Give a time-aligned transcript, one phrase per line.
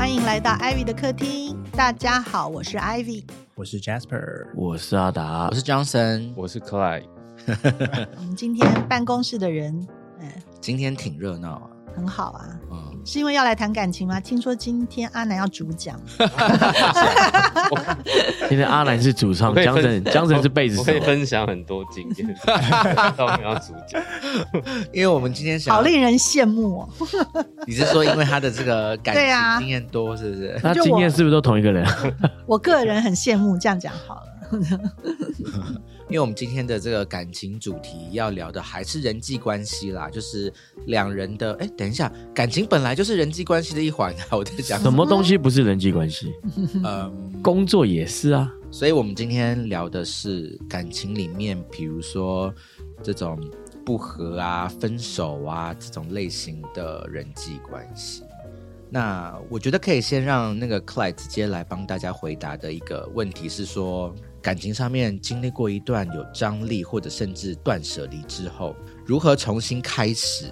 [0.00, 1.62] 欢迎来到 Ivy 的客厅。
[1.72, 3.22] 大家好，我是 Ivy。
[3.54, 5.48] 我是 Jasper，我是阿达。
[5.48, 7.04] 我，是 Johnson，我是 Clyde，
[8.16, 9.86] 我们今天办公室的人，
[10.18, 10.26] 嗯，
[10.58, 12.58] 今天挺热闹啊，很好啊。
[12.70, 14.20] 嗯，是因为要来谈感情吗？
[14.20, 15.98] 听说今天阿南要主讲，
[18.48, 22.36] 今天阿南是主唱，江神江神是贝斯手我可，以分享很多经验，
[23.16, 24.00] 到我们要主讲，
[24.92, 26.88] 因为我们今天想，好令人羡慕哦。
[27.66, 29.24] 你是说因为他的这个感情
[29.60, 30.60] 经验多，是不是？
[30.62, 31.86] 那经验是不是都同一个人？
[32.46, 34.22] 我个人很羡慕，这样讲好了。
[36.10, 40.52] 因为我们今天的这个感情主题要聊的还是人际关系啦，就是
[40.86, 41.54] 两人的。
[41.60, 46.34] 哎，等一下，感情本来就是人际关系的一环啊， 我在讲什么东西不是人际关系？
[46.82, 48.52] 嗯，工作也是啊。
[48.72, 52.52] 所以我们今天聊的是感情里面，比如说
[53.04, 53.38] 这种
[53.86, 58.24] 不和啊、分手啊这种类型的人际关系。
[58.92, 64.12] 那我觉得可以先让那个 Clyde 直接来帮大家回答的一个问题是说，
[64.42, 68.74] 感情上面经历过一段有张力或者甚至断舍离之后，
[69.04, 70.46] 如何重新开始？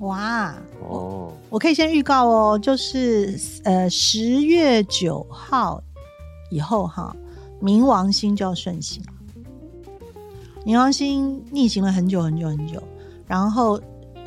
[0.00, 5.82] 哇，哦，我可以先预告哦，就是呃十月九号
[6.50, 7.14] 以后哈，
[7.60, 9.02] 冥王星就要顺行。
[10.64, 12.82] 冥王星逆行了很久很久很久，
[13.26, 13.78] 然后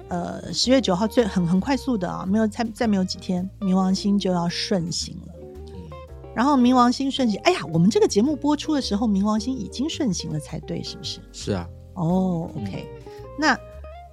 [0.09, 5.32] 呃十月九号最很很快速的啊，没有再再没有几天，冥王星就要顺行了。
[6.35, 11.19] 然后冥王星顺行，哎呀，我们这个节目播出的时候，冥王星已经顺行了才对，是不是？
[11.31, 12.87] 是啊，哦，OK，、
[13.39, 13.57] 那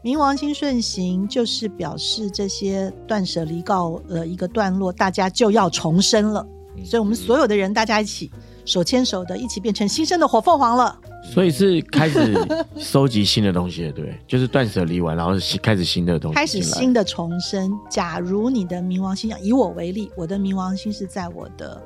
[0.03, 6.47] 冥王星顺行就是表示这些断舍离告了一个段落，大家就要重生了。
[6.77, 8.31] 嗯所以，我们所有的人大家一起
[8.65, 10.97] 手牵手的，一起变成新生的火凤凰了。
[11.23, 12.35] 所以是开始
[12.79, 14.19] 收集新的东西了，对？
[14.27, 17.77] 就是断舍离完，然后是开始新的东西，开始新的重生。
[17.91, 21.83] 假如你的冥王星，以我为例，我的冥王星是在我的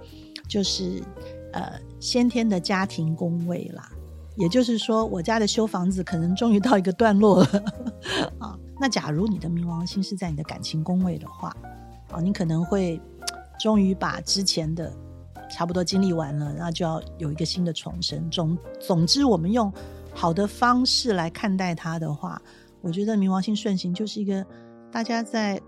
[0.49, 1.03] 就是
[1.53, 3.89] 呃先天的家庭宫位啦，
[4.37, 7.65] 也就是说，我家的修房子可能终于到一个段落了
[8.39, 8.59] 啊。
[8.81, 11.57] 那假如你的冥王星是在你的感情宫位的话，
[12.11, 13.01] 啊，你可能会
[13.59, 14.93] 终于把之前的
[15.49, 18.29] 差不多经历完了，那就要有一个新的重生。
[18.31, 19.73] 总总之，我们用
[20.13, 22.41] 好的方式来看待它的话，
[22.81, 24.45] 我觉得冥王星顺行就是一个
[24.91, 25.61] 大家在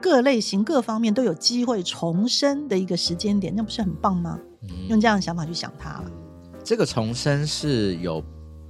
[0.00, 4.38] 各类型各方面都有机会重生的一个时间点，那不是很棒吗？
[4.88, 6.10] 用这样的想法去想它了。
[6.64, 8.22] 这个重生是有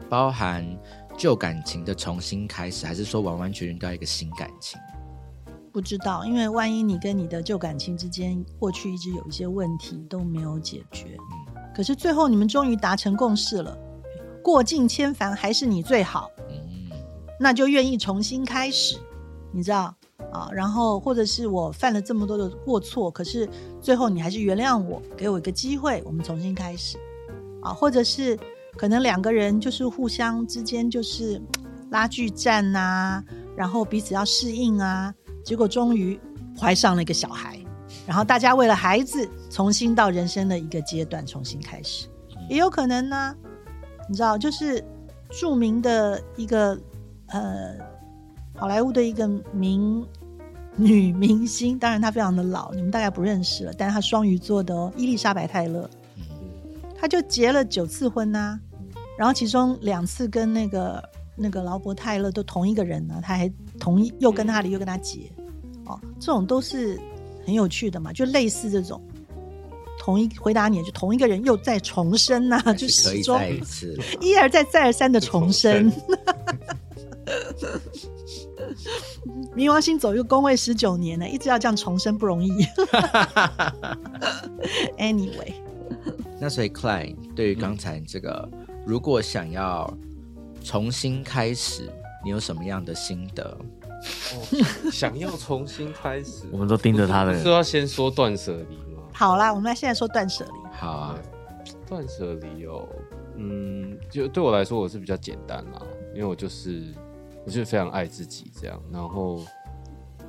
[0.09, 0.65] 包含
[1.17, 4.79] 旧感情的重新开始，还是说完完全全都要一个新感情？
[5.73, 11.17] 不知道，因为万一你跟你的旧感情之间过去一直有一些问题都没有解决，
[11.75, 13.79] 可是最后你们终于达成共识了，
[14.43, 16.91] 过尽千帆还是你最好，嗯，
[17.39, 18.99] 那就愿意重新开始，
[19.53, 19.95] 你知道
[20.33, 20.49] 啊？
[20.53, 23.49] 然后或者是我犯了这么多的过错，可是
[23.81, 26.99] 最后你还是原谅我，给我一个机会，我们重新开始
[27.63, 27.73] 啊？
[27.73, 28.39] 或者是
[28.77, 31.41] 可能两个人就是互相之间就是
[31.91, 33.23] 拉锯战呐、
[33.57, 35.13] 然后彼此要适应啊，
[35.45, 36.19] 结果终于
[36.59, 37.59] 怀上了一个小孩，
[38.07, 42.07] 然后大家为了孩子重新到人生的一个阶段重新开始，
[42.49, 43.35] 也有可能呢。
[44.09, 44.85] 你知道，就是
[45.31, 46.77] 著名的一个
[47.29, 47.77] 呃
[48.57, 50.05] 好莱坞的一个明
[50.81, 55.89] 女明星，当然她非常的老，你们大概不认识了，但是她双鱼座的哦，伊丽莎白泰勒，
[56.99, 58.59] 她就结了九次婚呐、
[59.19, 61.03] 然后其中两次跟那个
[61.37, 65.31] 那个劳勃泰勒都同一个人呢、她还同一又跟他离又跟他结，
[65.87, 66.99] 哦，这种都是
[67.45, 69.01] 很有趣的嘛，就类似这种。
[70.03, 73.39] 同一回答你，就同一个人又再重生呐、就可始终。
[74.19, 75.93] 一而再再而三的重生。
[79.57, 82.51] 冥王星走一个宫位十九年呢，一直要这样重生不容易。
[84.99, 85.53] anyway，
[86.39, 88.49] 那所以 Klein 对于刚才这个，
[88.87, 89.93] 如果想要
[90.63, 91.91] 重新开始，
[92.25, 93.45] 你有什么样的心得？
[93.45, 99.03] 哦想要重新开始， 我们都盯着他的不是要先说断舍离吗？
[99.13, 100.51] 好啦，我们来现在说断舍离。
[100.73, 101.19] 好啊，
[101.87, 102.89] 断舍离哦，
[103.37, 105.83] 嗯，就对我来说我是比较简单啦，
[106.15, 106.83] 因为我就是
[107.45, 109.43] 我就是非常爱自己这样，然后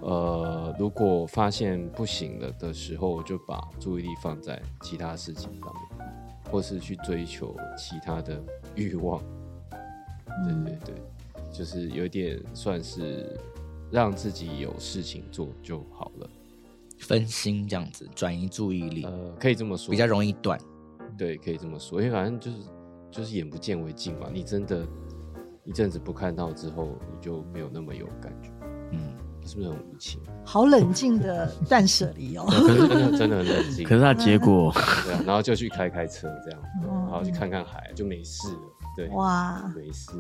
[0.02, 6.10] 呃，如果发现不行了的时候，我就把注意力放在其他事情上面，
[6.52, 8.42] 或是去追求其他的
[8.76, 9.22] 欲望。
[10.44, 13.38] 嗯对对对，就是有点算是
[13.92, 16.30] 让自己有事情做就好了。
[17.00, 20.58] 分心这样子，转移注意力，呃，可以这么说，比较容易断。
[21.18, 22.58] 对，可以这么说，因为反正就是
[23.12, 24.30] 就是眼不见为净嘛。
[24.32, 24.88] 你真的
[25.64, 28.50] 一阵子不看到之后，你就没有那么有感觉。
[28.92, 29.00] 嗯，
[29.46, 30.20] 是不是很无情？
[30.44, 32.46] 好冷静的断舍离哦。
[32.50, 33.86] 真的真的很冷静。
[33.88, 34.74] 可是他结果
[35.06, 38.60] 对啊，然后就去开开车这样，嗯然后去看看海，就没事了。
[38.96, 40.12] 对，哇，没事。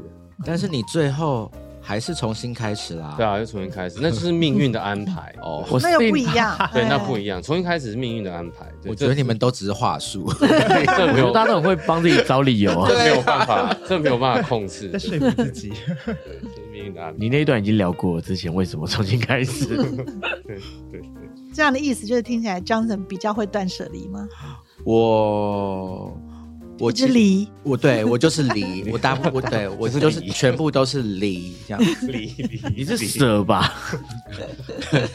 [0.45, 1.51] 但是你最后
[1.81, 3.15] 还是重新开始啦。
[3.17, 5.33] 对啊，又重新开始，那就是命运的安排。
[5.41, 6.55] 哦，我那又不一样。
[6.71, 7.41] 对，那哎不一样。
[7.41, 8.67] 重新开始是命运的安排。
[8.85, 10.31] 我觉得你们都只是话术。
[11.33, 12.87] 大家都很会帮自己找理由啊。
[12.87, 14.89] 这没有办法，这没有办法控制。
[14.89, 15.73] 在对说服自己。
[16.71, 17.17] 命运的安排。
[17.19, 19.65] 你那一段已经聊过了，之前为什么重新开始？
[19.65, 20.05] 对对
[20.91, 21.01] 对，
[21.53, 24.27] 这样的意思就是听起来 Johnson 比较会断舍离吗？
[24.83, 26.17] 我
[26.81, 31.83] 我一直离，我对我就是离，我大部我对我就是全部都是离这样。
[32.09, 33.71] 离离你是蛇吧？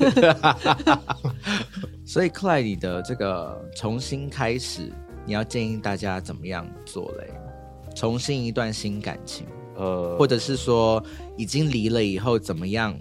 [2.07, 4.93] 所以 Clay 你的这个重新开始，
[5.27, 7.29] 你要建议大家怎么样做嘞？
[7.97, 11.03] 重新一段新感情，呃，或者是说
[11.37, 12.97] 已经离了以后怎么样？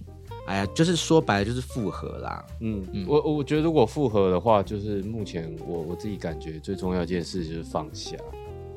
[0.48, 2.44] 哎呀，就是说白了就是复合啦。
[2.62, 8.16] 嗯嗯，我我觉得如果复合的话，就是目前我我自己感觉最重要一件事就是放下，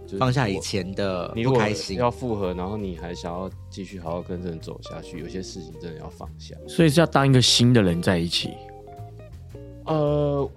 [0.08, 6.56] 就是放下以前的你如果不开心，要复合，然后你还想要继续好好跟这人走下去，有些事情真的要放下。
[6.66, 8.54] 所以是要当一个新的人在一起。
[9.84, 10.50] 呃，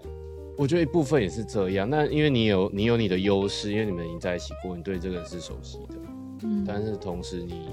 [0.57, 1.89] 我觉得一部分也是这样。
[1.89, 5.95] 那因为你有你有你的优势，因为你们已经在一起过，你对这个人是熟悉的，
[6.43, 7.67] 嗯，但是同时你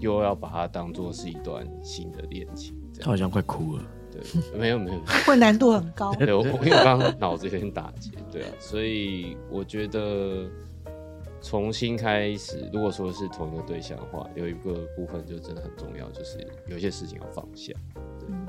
[0.00, 3.82] 又要把它当做是一段新的恋情，这样他好像快哭了。
[4.16, 5.00] 对，没有没有。
[5.26, 6.14] 会难度很高。
[6.14, 10.48] 对，我我因为刚刚脑子有点打结，对啊，所以我觉得
[11.42, 17.72] 重新开始，如果说是同一个对象的话，有一个部分就真的很重要，就是有些事情要放下。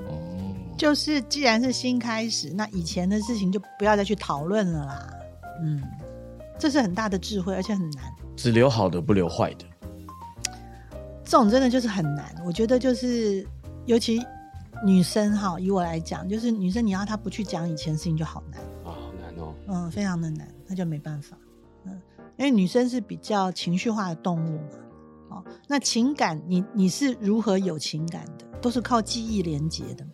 [0.07, 5.13] 哦，就是既然是新开始，那以前的事情就不要再去讨论了啦。
[5.61, 5.83] 嗯，
[6.57, 8.11] 这是很大的智慧，而且很难。
[8.35, 9.65] 只留好的，不留坏的。
[11.23, 12.33] 这种真的就是很难。
[12.45, 13.45] 我觉得就是，
[13.85, 14.19] 尤其
[14.85, 19.53] 女生哈，以我来讲，就是女生你要她不去讲以前的事情就好难，啊，好难哦。
[19.67, 21.37] 嗯，非常的难，那就没办法，
[21.85, 22.01] 嗯，
[22.37, 30.11] 因为女生是比较情绪化的动物嘛，哦，那情感你你是如何有情感的，都是靠记忆连接的嘛，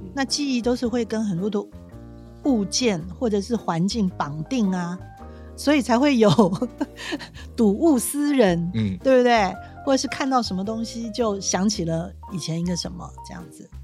[0.00, 0.10] 嗯。
[0.14, 1.64] 那记忆都是会跟很多的
[2.44, 4.98] 物件或者是环境绑定啊，
[5.56, 6.30] 所以才会有
[7.56, 9.54] 睹物思人，嗯，对不对？
[9.84, 13.68] 或者是看到什么东西就想起了以前一个什么这样子。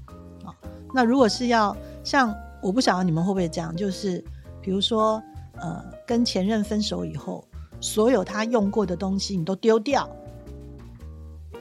[0.93, 4.23] 那如果是要像我不晓得你们会不会这样，就是
[4.61, 5.21] 比如说
[5.55, 7.43] 呃跟前任分手以后，
[7.79, 10.09] 所有他用过的东西你都丢掉，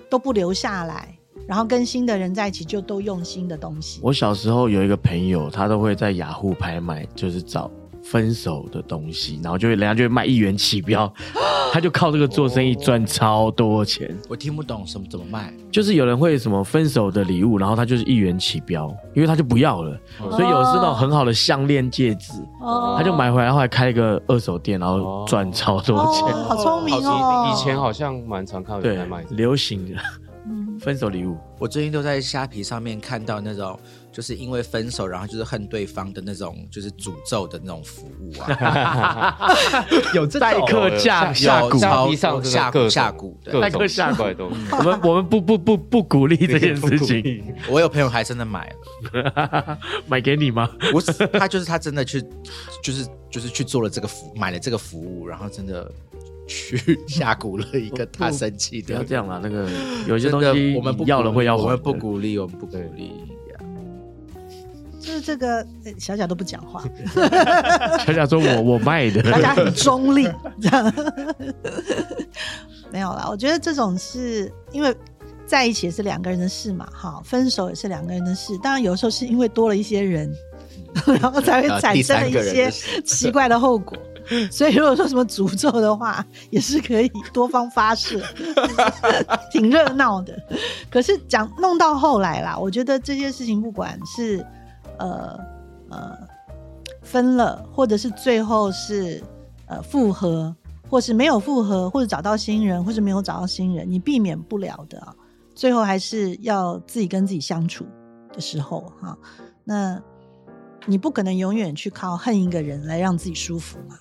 [0.09, 1.17] 都不留下来，
[1.47, 4.01] 然后跟新的人在一起就都用新的东西。
[4.03, 7.71] 我小时候有一个朋友，他都会在雅虎拍卖，就是找
[8.03, 11.13] 分手的东西，然后就会人家就会卖一元起标，
[11.73, 14.13] 他就靠这个做生意赚超多钱。
[14.29, 15.55] 我听不懂什么怎么卖。
[15.71, 26.25] 就是有人会什么分手的礼物，然后他就是一元起标，因为他就不要了，所以有的是那种很好的项链、戒指，哦他就买回来，后来开一个二手店，然后赚超多钱。
[26.35, 27.53] 哦，好聪明哦！
[27.53, 30.01] 以前好像蛮常看到有对人在卖，流行的
[30.47, 33.79] 嗯分手礼物，我最近都在虾皮上面看到那种，
[34.13, 39.37] 就是因为分手，然后就是恨对方的那种，就是诅咒的那种服务啊，
[40.15, 44.59] 有这种代客下下有蛊，下各种下蛊的代客下奇怪的东西。
[44.73, 48.73] 我们我们不不不不鼓励这件事情， 我有朋友还真的买
[49.13, 50.69] 了， 买给你吗？
[50.91, 52.21] 不是他就是他真的去，
[52.83, 55.89] 就是就是去做了这个服，买了这个服务，然后真的
[56.49, 58.89] 去下蛊了一个他生气的。
[58.89, 59.69] 不要这样啦，那个
[60.09, 63.13] 有些真的东西我们不要了会要我们不鼓励，我们不鼓励。
[65.11, 66.85] 就是这个呃小贾都不讲话，
[68.07, 70.95] 小贾说我我卖的，大家很 中立，这样
[72.93, 73.27] 没有啦。
[73.29, 74.95] 我觉得这种是因为
[75.47, 78.57] 在一起也是两个人的事嘛，哈，分手也是两个人的事。
[78.59, 80.33] 当然有时候是因为多了一些人，
[81.21, 82.71] 然后才会啊产生了一些
[83.05, 83.99] 奇怪的后果。
[84.49, 88.21] 所以如果说什么诅咒的话，也是可以多方发射，
[89.51, 90.33] 挺热闹的。
[90.89, 94.45] 可是讲弄到后来啦，我觉得这些事情不管是
[95.01, 95.41] 呃
[95.89, 96.19] 呃
[97.03, 99.23] 分了，或者是最后是
[99.67, 100.55] 呃复合，
[100.89, 105.15] 或是没有复合，或者找到新人，或是没有找到新人，你避免不了的啊。
[105.55, 107.85] 最后还是要自己跟自己相处
[108.33, 109.19] 的时候哈、
[109.65, 110.01] 那
[110.87, 113.97] 你不可能永远去靠恨一个人来让自己舒服嘛。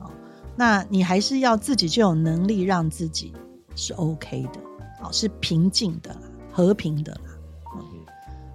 [0.00, 0.10] 哦，
[0.56, 3.32] 那你还是要自己就有能力让自己
[3.76, 4.60] 是 OK 的，
[5.02, 6.14] 哦，是平静的，
[6.52, 7.16] 和平的。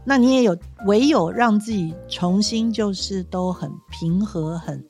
[0.10, 4.84] 那你也有唯有让自己重新就是都很平和、很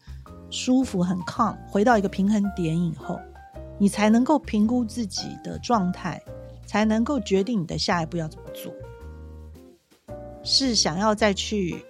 [0.50, 3.20] 舒服、很康回到一个平衡点以后，
[3.78, 6.24] 你才能够评估自己的状态，
[6.66, 8.72] 才能够决定你的下一步要怎么做。
[10.42, 11.84] 是想要再去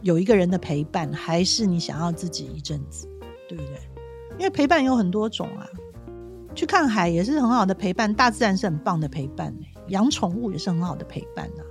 [0.00, 3.06] 有一个人的陪伴，还是你想要自己一阵子，
[3.46, 3.76] 对不对？
[4.38, 5.68] 因为陪伴有很多种啊，
[6.54, 11.62] 去看海也是很好的陪伴，大自然是很棒的陪伴、欸，养宠物也是很好的陪伴呐、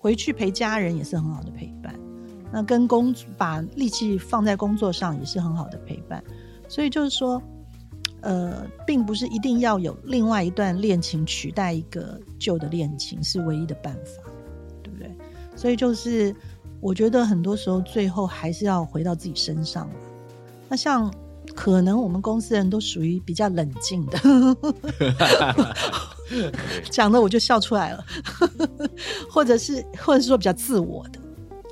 [0.00, 1.94] 回去陪家人也是很好的陪伴。
[2.50, 6.24] 那跟工把力气放在工作上也是很好的陪伴，
[6.68, 7.40] 所以就是说，
[8.22, 14.32] 呃，并不是一定要有另外一段恋情取代一个旧的恋情是唯一的办法，
[14.82, 15.14] 对不对？
[15.54, 16.34] 所以就是
[16.80, 19.94] 我觉得很多时候最后还是要回到自己身上了。
[20.68, 21.12] 那像
[21.54, 24.18] 可能我们公司人都属于比较冷静的，
[26.90, 28.04] 讲的我就笑出来了，
[29.30, 31.20] 或者是或者是说比较自我的。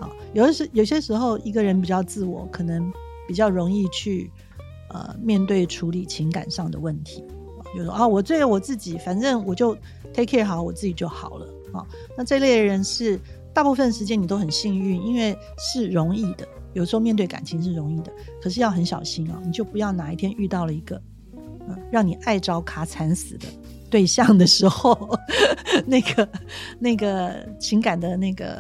[0.03, 2.93] 啊，有的是有些时候一个人比较自我，可能
[3.27, 4.31] 比较容易去
[4.91, 7.25] 呃面对处理情感上的问题。
[7.77, 9.75] 就说啊，我对我自己，反正我就
[10.15, 11.87] take care 好我自己就好了啊。
[12.17, 13.21] 那这类人是
[13.53, 16.49] 大部分时间你都很幸运，因为是容易的。
[16.75, 21.00] 有时候面对感情是容易的，可是要很小心啊，你就不要哪一天遇到了一个
[21.69, 23.47] 嗯让你爱着卡惨死的
[23.90, 25.18] 对象的时候，
[25.87, 26.28] 那个
[26.78, 28.59] 那个情感的那个。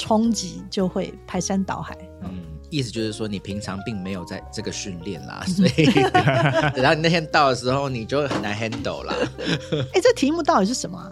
[0.00, 1.92] 冲击就会排山倒海。
[2.22, 2.38] 嗯，
[2.70, 5.86] 意思就是说你平常并没有在这个训练啦，所以
[6.72, 9.12] 等到你那天到的时候，你就很难 handle 啦。
[9.92, 11.10] 哎，这题目到底是什么、啊？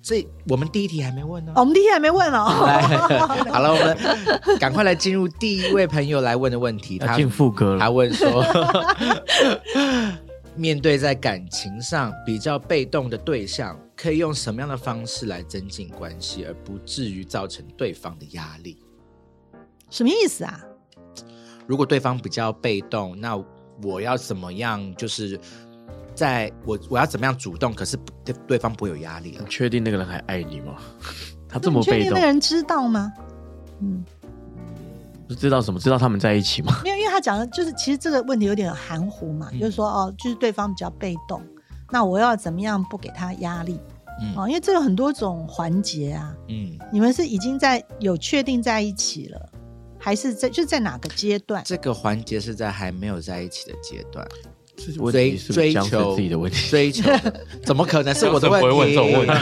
[0.00, 2.44] 这我们第一题还没问呢、哦，我们第一题还没问哦。
[3.50, 6.98] 好了，我们赶快来进入第一位朋友来问的问题。
[6.98, 8.44] 他要进副歌了他了，问说，
[10.56, 18.76] 面对在感情上比较被动的对象，可以用什么样的方式来增进关系，而不至于造成对方的压力？
[19.90, 20.60] 什么意思啊？
[21.66, 23.42] 如果对方比较被动，那
[23.82, 24.94] 我要怎么样？
[24.96, 25.38] 就是
[26.14, 27.72] 在我我要怎么样主动？
[27.72, 29.50] 可是对对方不会有压力了你。
[29.50, 30.76] 确定那个人还爱你吗？
[31.48, 33.12] 他这么被动你确定那个，人知道吗？
[33.80, 34.21] 嗯，不
[35.28, 35.80] 知道什么？
[35.80, 36.80] 知道他们在一起吗？
[36.84, 41.42] 没有，因为他讲的就是，其实这个问题有点含糊嘛，嗯就是说哦，就是对方比较被动，
[41.90, 43.80] 那我要怎么样不给他压力？
[44.20, 46.34] 嗯哦，因为这有很多种环节啊。
[46.48, 49.48] 嗯，你们是已经在有确定在一起了，
[49.98, 51.62] 还是在就在哪个阶段？
[51.64, 54.51] 这个环节是在还没有在一起的阶段，问
[55.12, 56.70] 追追求自己的问题？
[56.70, 57.10] 追求
[57.64, 58.66] 怎么可能是我的问题？
[58.66, 59.32] 不会问这种问题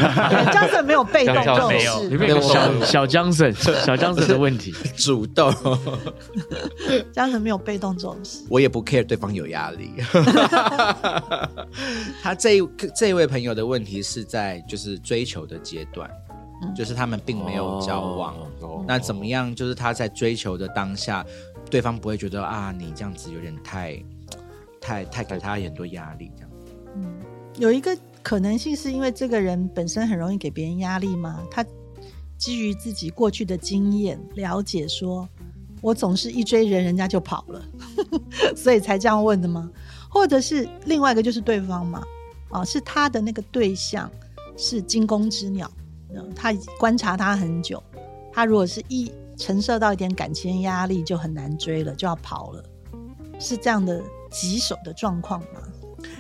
[0.52, 4.72] 这样子没有被动没有，里面有小小江省，小江省的问题。
[4.96, 5.52] 主动，
[7.12, 8.44] 这样子没有被动这种事。
[8.48, 9.92] 我也不 care 对方有压力。
[12.22, 16.10] 他这一这一位朋友的问题是在就是追求的阶段，
[16.62, 18.34] 嗯就是他们并没有交往。
[18.60, 19.54] 哦那怎么样？
[19.54, 21.24] 就是他在追求的当下，
[21.70, 24.02] 对方不会觉得啊，你这样子有点太
[24.80, 26.50] 太太给他很多压力，这样。
[26.96, 27.20] 嗯，
[27.56, 31.42] 有一个可能性是因为这个人本身很容易给别人压力吗？
[31.50, 31.64] 他
[32.38, 35.28] 基于自己过去的经验了解说，
[35.82, 37.62] 我总是一追人，人家就跑了，
[38.56, 39.70] 所以才这样问的吗？
[40.08, 42.02] 或者是另外一个就是对方嘛，
[42.48, 44.10] 啊，是他的那个对象
[44.56, 45.70] 是惊弓之鸟，
[46.14, 47.80] 嗯他观察他很久，
[48.32, 52.64] 他如果是一承受到一点感情压力，就很难追了，就要跑了，
[53.38, 55.62] 是这样的棘手的状况吗？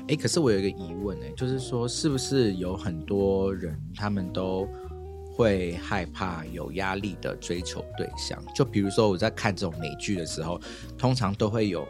[0.08, 4.68] 哎，可是我有一个疑问哎，就是说，是不是有很多人他们都
[5.34, 8.42] 会害怕有压力的追求对象？
[8.54, 10.60] 就比如说我在看这种美剧的时候，
[10.98, 11.86] 通常都会有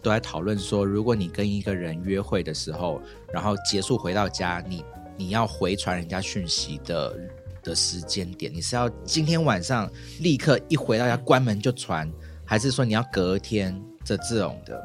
[0.00, 4.82] 都在讨论说，如果你跟一个人约会的时候，然后结束回到家，你
[5.18, 7.18] 你要回传人家讯息的
[7.62, 12.10] 的时间点，你是要今天晚上立刻一回到家关门就传，
[12.46, 14.82] 还是说你要隔天这这种的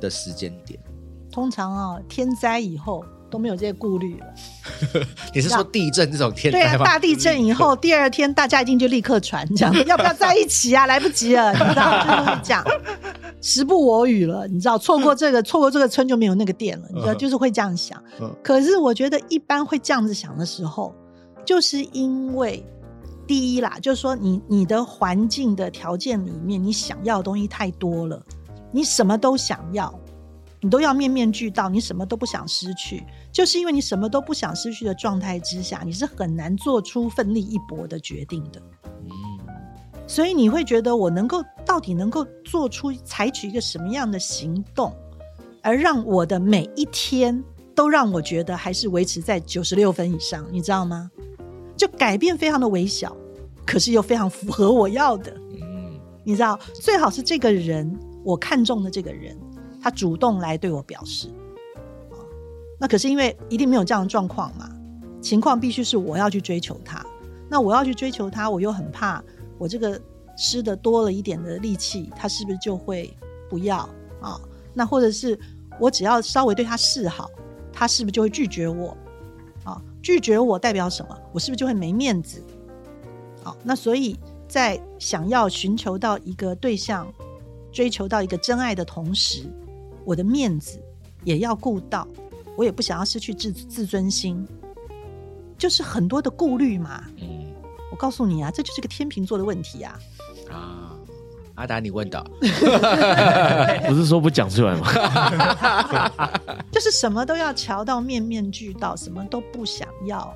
[0.00, 0.78] 的时间点？
[1.30, 4.26] 通常啊，天灾以后都没有这些顾虑了。
[5.34, 6.84] 你是说地震这种天对啊，灾吗？
[6.84, 10.84] 大地震以后，第二天大家一定就立刻传，这样要不要在一起啊？
[10.86, 12.64] 来不及了，你知道，就是会这样，
[13.40, 18.30] 时不我与了，你知道，错过这个， 错过这个村就没有那个店了，你知道，嗯就是会这样想嗯。
[18.42, 20.94] 可是我觉得一般会这样子想的时候，
[21.46, 22.62] 就是因为
[23.26, 28.22] 第一啦，就是说你你的环境的条件里面，你想要的东西太多了，
[28.72, 29.92] 你什么都想要。
[30.64, 38.62] 你都要面面俱到，你什么都不想失去，就是因为你什么都不想失去的状态之下，你是很难做出奋力一搏的决定的。
[39.10, 39.10] 嗯
[40.06, 44.94] 所以你会觉得我能够到底能够做出采取一个什么样的行动，
[45.62, 47.42] 而让我的每一天
[47.74, 51.10] 都让我觉得还是维持在九十六分以上，你知道吗？
[51.76, 53.16] 就改变非常的微小，
[53.64, 55.32] 可是又非常符合我要的。
[55.60, 59.36] 嗯你知道，最好是这个人我看中的这个人，
[59.80, 61.28] 他主动来对我表示。
[62.10, 62.16] 啊
[62.78, 64.68] 那可是因为一定没有这样的状况嘛，
[65.20, 67.04] 情况必须是我要去追求他。
[67.48, 69.22] 那我要去追求他，我又很怕
[69.58, 70.00] 我这个
[70.36, 73.14] 施的多了一点的力气，他是不是就会
[73.48, 73.88] 不要
[74.20, 74.40] 啊？
[74.74, 75.38] 那或者是
[75.78, 77.30] 我只要稍微对他示好，
[77.72, 78.96] 他是不是就会拒绝我？
[79.64, 81.16] 啊，拒绝我代表什么？
[81.32, 82.42] 我是不是就会没面子？
[83.44, 87.06] 好，那所以在想要寻求到一个对象，
[87.72, 89.44] 追求到一个真爱的同时，
[90.04, 90.78] 我的面子
[91.24, 92.06] 也要顾到，
[92.56, 94.46] 我也不想要失去自自尊心，
[95.56, 97.04] 就是很多的顾虑嘛。
[97.20, 97.40] 嗯
[97.90, 99.98] 我告诉你啊，这就是个天秤座的问题啊。
[100.50, 100.96] 啊，
[101.56, 102.24] 阿达你问的，
[103.86, 104.88] 不是说不讲出来吗？
[106.72, 110.34] 就是什么都要瞧到面面俱到，什么都不想要，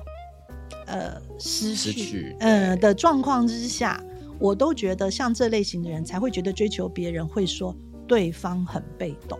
[0.85, 3.99] 呃，失去，失去呃的状况之下，
[4.39, 7.75] 我都觉得像这类型的人才会觉得追求别人会说
[8.07, 9.39] 对方很被动，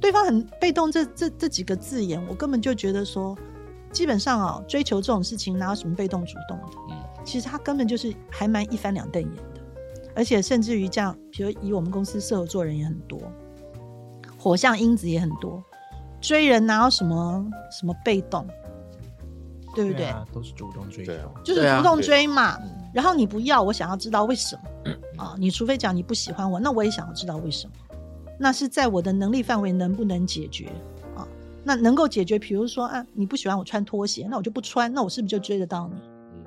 [0.00, 3.36] 对方很被动这这这几个字眼，我根本就觉得说，
[3.92, 6.64] 基本上哦，追求这种事情哪有什么被动主动的？
[6.90, 9.60] 嗯其实他根本就是还蛮一翻两瞪眼的，
[10.14, 13.20] 而且甚至于这样，比如以我们公司适合做人也很多，
[14.38, 15.60] 火象因子也很多，
[16.20, 18.46] 追人哪有什么什么被动，
[19.76, 20.06] 对不对？
[20.06, 21.12] 啊，都是主动追求
[21.44, 22.56] 就是主动追嘛。
[22.62, 25.36] 嗯然后你不要，我想要知道为什么啊？
[25.38, 27.72] 你除非讲你不喜欢我，那我也想要知道为什么。
[28.38, 30.72] 那是在我的能力范围能不能解决
[31.14, 31.28] 啊？
[31.62, 36.00] 那能够解决，比如说啊，你不喜欢我穿拖鞋，那我就不穿，那我是不是就追得到你？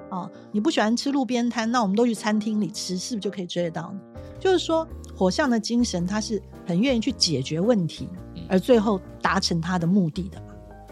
[0.10, 4.00] 啊，你不喜欢吃路边摊，那我们都去餐厅里吃，是不是就可以追得到你？
[4.40, 8.10] 就是说，火象的精神，他是很愿意去解决问题，
[8.50, 10.48] 而最后达成他的目的的嘛。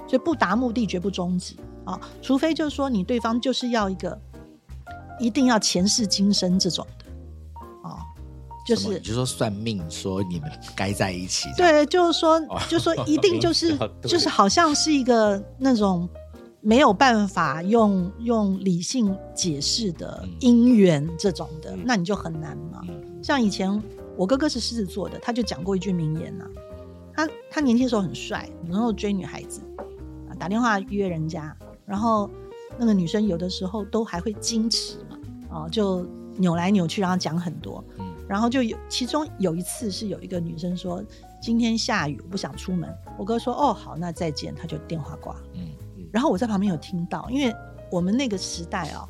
[0.07, 1.55] 所以不达目的绝不终止
[1.87, 4.19] 啊，除非就是说你对方就是要一个
[5.19, 7.05] 一定要前世今生这种的
[7.89, 8.03] 啊，
[8.67, 16.07] 就是你就说算命说你们该在一起，对，就是说哦，就是说 一定就是就是好像是一个那种
[16.59, 20.29] 没有办法用用理性解释的嗯。
[20.41, 21.83] 姻缘这种的，嗯。
[21.85, 22.81] 那你就很难嘛。
[22.89, 23.23] 嗯。
[23.23, 23.81] 像以前
[24.17, 26.45] 我哥哥是狮子座的，他就讲过一句名言呐、
[27.13, 29.61] 他他年轻的时候很帅，然后追女孩子
[30.29, 31.55] 啊，打电话约人家，
[31.87, 32.29] 然后
[32.77, 35.17] 那个女生有的时候都还会矜持嘛，
[35.49, 41.01] 哦，就扭来扭去，然后讲很多，嗯然后就有其中有一次是有一个女生说
[41.41, 45.43] 今天下雨，我不想出门，我哥说哦好，那再见，他就电话挂了。
[45.55, 45.69] 嗯
[46.11, 47.55] 然后我在旁边有听到，因为
[47.89, 49.07] 我们那个时代哦，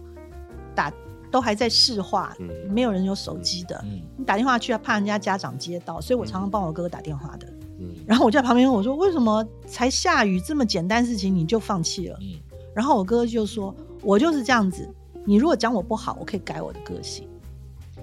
[0.75, 0.93] 打
[1.31, 7.47] 都还在市话，嗯没有人有手机的，嗯你打电话去怕人家家长接到，所以我常常帮我哥哥打电话的。
[7.79, 12.39] 嗯然后我就在旁边问我说：“为什么才下雨这么简单事情你就放弃了嗯？”
[12.77, 14.87] 然后我哥就说：“我就是这样子，
[15.25, 17.27] 你如果讲我不好，我可以改我的个性。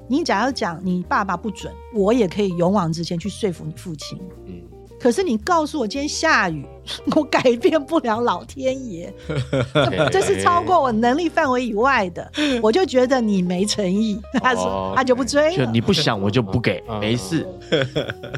[0.09, 4.19] 你假如讲你爸爸不准，我也可以勇往直前去说服你父亲。
[4.49, 4.61] 嗯
[4.99, 6.67] 可是你告诉我今天下雨，
[7.15, 9.13] 我改变不了老天爷，
[9.75, 12.33] 这这是超过我能力范围以外的，
[12.63, 14.19] 我就觉得你没诚意。
[14.43, 15.67] 他说哦他就不追了。
[15.67, 17.47] 就你不想我就不给，嗯没事。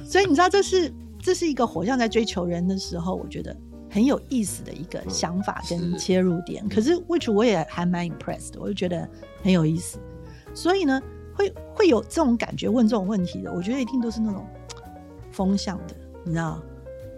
[0.05, 3.57] 所以你知道，这是这是一个火象在追求人的时候，我觉得
[3.97, 6.69] 很有意思的一个想法跟切入点。
[6.69, 9.09] 可是 which 我也还蛮 impressed，的我就觉得
[9.43, 9.99] 很有意思。
[10.55, 11.01] 所以呢，
[11.35, 14.45] 会会有这种感觉问这种问题的，我觉得一定都是那种
[15.33, 16.61] 风向的，你知道？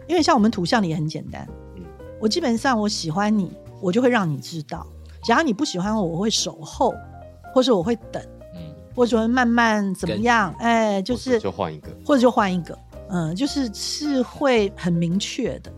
[0.06, 1.82] 因为像我们土象的也很简单，嗯
[2.20, 4.86] 我基本上我喜欢你，我就会让你知道；
[5.24, 6.94] 假如你不喜欢我，我会守候，
[7.52, 8.22] 或者我会等，
[8.54, 10.54] 嗯或者会慢慢怎么样？
[10.60, 15.77] 哎，就是就换一个，或者就换一个，嗯，就是是会很明确的，啊、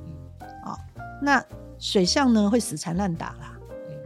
[1.20, 1.44] 那
[1.78, 3.58] 水象呢会死缠烂打啦，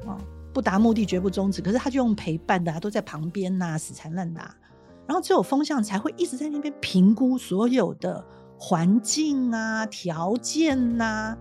[0.06, 0.18] 哦、
[0.52, 1.62] 不达目的绝不终止。
[1.62, 4.54] 可是他就用陪伴的、啊，都在旁边呐、死缠烂打。
[5.06, 8.24] 然后只有风象才会一直在那边评估所有的
[8.58, 11.36] 环境啊、条件呐、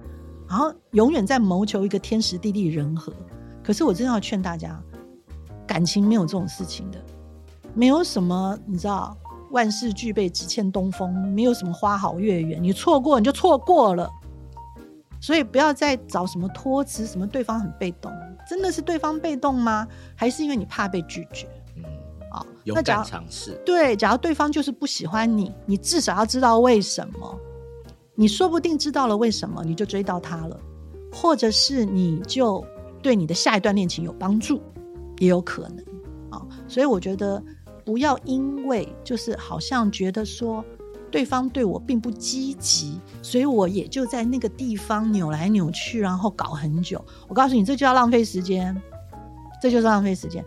[0.49, 3.13] 然后永远在谋求一个天时地利人和。
[3.63, 4.77] 可是我真的要劝大家，
[5.65, 7.01] 感情没有这种事情的，
[7.73, 9.15] 没有什么你知道，
[9.51, 14.11] 万事俱备只欠东风，没有什么花好月圆，你错过你就错过了。
[15.23, 18.11] 所以不要再找什么托词，什么对方很被动，
[18.45, 19.87] 真的是对方被动吗？
[20.17, 21.83] 还是因为你怕被拒绝嗯，
[22.29, 22.45] 啊？
[22.65, 27.39] 勇那假如敢尝试，对，假如对方就是不喜欢你，你至少要知道为什么。
[28.15, 30.59] 你说不定知道了为什么，你就追到他了，
[31.13, 32.61] 或者是你就
[33.01, 34.61] 对你的下一段恋情有帮助，
[35.19, 35.85] 也有可能
[36.31, 36.45] 啊。
[36.67, 37.41] 所以我觉得
[37.85, 40.63] 不要因为就是好像觉得说
[41.13, 47.05] 对方对我并不积极，所以我也就在那个地方扭来扭去，然后搞很久。
[47.27, 48.75] 我告诉你，这就要浪费时间，
[49.61, 50.43] 这就是浪费时间。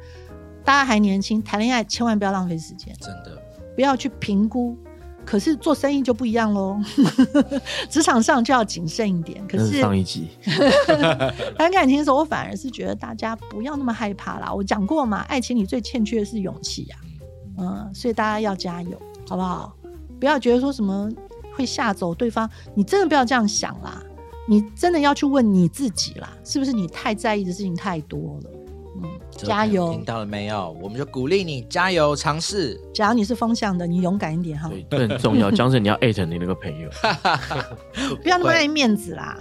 [0.65, 2.93] 大家还年轻，谈恋爱千万不要浪费时间。
[3.01, 3.41] 真的，
[3.77, 4.77] 不要去评估
[5.25, 6.77] 可是做生意就不一样喽，
[7.89, 9.47] 职场上就要谨慎一点。
[9.47, 10.27] 可那是是上一集，
[11.57, 14.53] 谈感情的时候，我反而是觉得大家不要那么害怕啦。
[14.53, 16.97] 我讲过嘛，爱情里最欠缺的是勇气呀、
[17.57, 19.76] 嗯，所以大家要加油，好不好？
[20.19, 21.09] 不要觉得说什么
[21.55, 24.03] 会吓走对方，你真的不要这样想啦。
[24.49, 28.51] 你真的要去问你自己啦，是不是你太在意的事情太多了？
[29.03, 30.05] 嗯，加油听！
[30.05, 30.75] 到了没有？
[30.81, 32.81] 我们就鼓励你加油尝试。
[32.95, 35.51] 假如你是风向的，你勇敢一点哈，对，这很重要。
[35.53, 36.89] 江神，你要艾特你那个朋友，
[38.23, 39.37] 不要那么爱面子啦。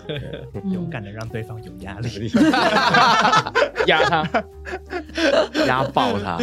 [0.71, 2.29] 勇敢的让对方有压力。
[3.87, 4.43] 压他，
[5.67, 6.37] 压爆他。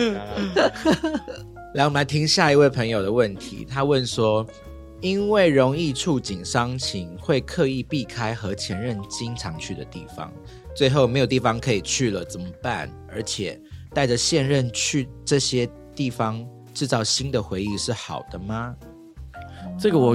[1.75, 3.65] 来，我们来听下一位朋友的问题。
[3.65, 4.47] 他问说
[5.01, 10.31] ：“因为容易触景伤情，会刻意避开和前任经常去的地方，
[10.77, 12.91] 最后没有地方可以去了，怎么办？
[13.09, 13.59] 而且
[13.95, 18.77] 带着现任去这些地方，制造新的回忆是好的吗？
[19.81, 20.15] 这个我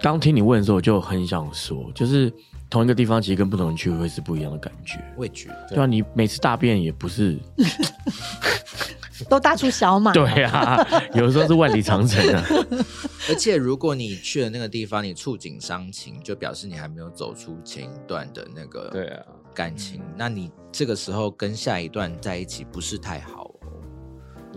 [0.00, 2.32] 刚听你问的时候，我就很想说，就是
[2.70, 4.98] 同一个地方，其实跟不同人去会是不一样的感觉。
[5.18, 7.38] 味觉对啊，你每次大便也不是，
[9.28, 10.12] 都大出小马。
[10.14, 12.44] 对啊，有的时候是万里长城啊。
[13.28, 19.22] 而且如果你去了那个地方，你触景伤情，就表示你还没有走出前一段的那个对啊，
[19.54, 23.70] 感情，那你这个时候跟下一段在一起不是太好哦。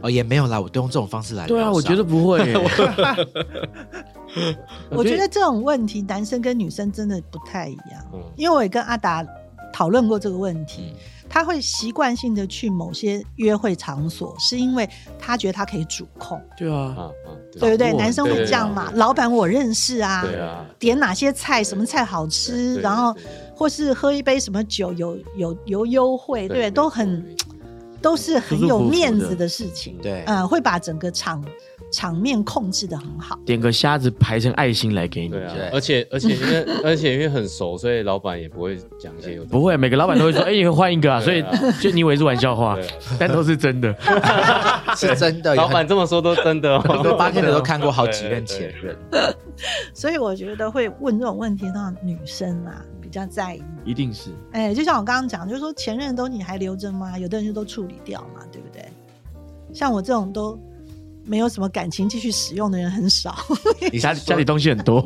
[0.03, 2.39] 哦，也没有啦，我都用这种方式来对啊，我觉得不会。
[4.89, 8.03] 我觉得这种问题，男生跟女生真的不太一样。
[8.13, 9.25] 嗯因为我也跟阿达
[9.71, 10.99] 讨论过这个问题，嗯
[11.35, 17.91] 他会习惯性的去某些约会场所，是因为他觉得他可以主控，对啊，啊啊，对不对？
[17.91, 18.89] 男生会这样嘛？
[18.95, 23.13] 老板我认识啊，对啊，点哪些菜，什么菜好吃，然后
[23.53, 26.71] 或是喝一杯什么酒有有有优惠，对？
[26.71, 27.35] 都很
[28.01, 31.43] 都是很有面子的事情，对嗯，会把整个场
[31.95, 33.39] 场面控制的很好。
[33.45, 35.29] 点个虾子排成爱心来给你。
[35.29, 41.41] 对啊，而且而且因为 而且因为很熟，所以老板也不会讲一些有不会，每个老板都会说：“哎、你换一个啊！”所以
[41.81, 43.95] 就你以为是玩笑话对，但都是真的。
[44.97, 45.55] 是真的。
[45.55, 48.97] 老板这么说都真的很多哦，八天的都看过好几任对前任，
[49.93, 53.63] 所以我觉得会问这种问题的女生啊比较在意。
[53.85, 57.17] 一定是哎，就像我刚刚讲，就是说前任都你还留着吗？
[57.17, 58.85] 有的人就都处理掉嘛，对不对？
[59.73, 60.57] 像我这种都
[61.25, 63.35] 没有什么感情继续使用的人很少，
[63.91, 65.03] 你家里家里东西很多，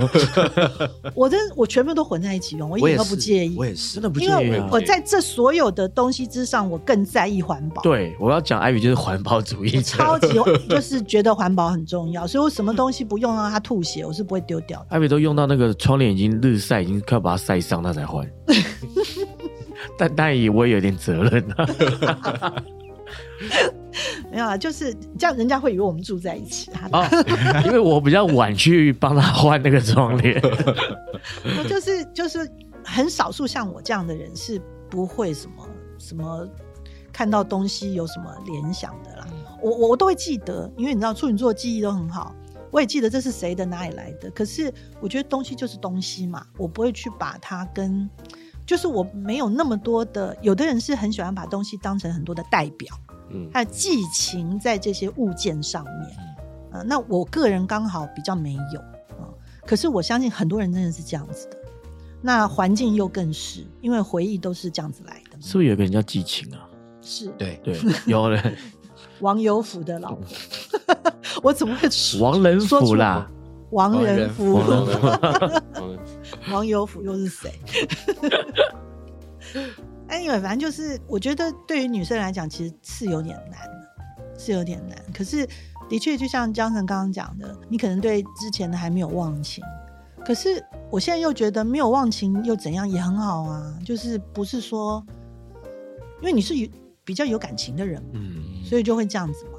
[1.16, 3.66] 我真我全部都混在一起用，我一点都不介意我。
[3.66, 4.80] 也是真的不介因为我。
[4.82, 7.82] 在这所有的东西之上，我更在意环保。
[7.84, 10.28] 对，我要讲艾比就是环保主义者，超级
[10.68, 14.88] 就是觉得环保很重要，所以我什么东西不用让它吐血，我是不会丢掉的。
[14.90, 18.28] 艾比都用到那个窗帘已经日晒，已经快要把它晒伤，他才换。
[19.98, 21.68] 但但也我也有点责任啊。
[24.32, 26.90] 没有啊，就是这样，人家会以为我们住在一起啊。
[26.92, 27.10] 啊，
[27.66, 30.40] 因为我比较晚去帮他换那个窗帘。
[31.58, 32.50] 我就是就是
[32.84, 36.48] 很少数像我这样的人是不会什么什么
[37.12, 39.28] 看到东西有什么联想的啦。
[39.62, 42.34] 我我我都会记得，因为你知道处女座记忆都很好，
[42.72, 44.30] 我也记得这是谁的哪里来的。
[44.32, 48.10] 可是我觉得东西就是东西嘛，我不会去把它跟。
[48.66, 52.96] 就是我没有那么多的，有的人是很喜欢把东西当成很多的代表，
[53.32, 55.94] 嗯，还有寄情在这些物件上面。
[56.72, 58.80] 啊、那我个人刚好比较没有
[59.20, 59.26] 啊、
[59.66, 61.58] 可是我相信很多人真的是这样子的。
[62.22, 65.38] 那环境又更是，因为回忆都是这样子来的。
[65.42, 66.70] 是不是有个人叫寄情啊？
[67.02, 67.28] 是。
[67.38, 68.58] 对，对，有人
[69.22, 70.24] 王有福的老婆，
[71.42, 72.96] 我怎么会说 王仁说出甫。
[72.96, 73.30] 啦，
[73.72, 74.62] 王仁福？
[76.52, 77.52] 王有福又是谁
[80.10, 83.60] ？anyway，反正就是，我觉得对于女生来讲，其实是有点难，
[84.38, 84.98] 是有点难。
[85.14, 85.48] 可是，
[85.90, 89.64] 的确就像江晨刚刚讲的，你可能对之前的还没有忘情，
[90.26, 95.04] 可是我现在又觉得没有忘情又怎样也很好啊，就是不是说，
[96.22, 96.68] 因为你是有
[97.04, 99.52] 比较有感情的人，嗯，所以就会这样子嘛。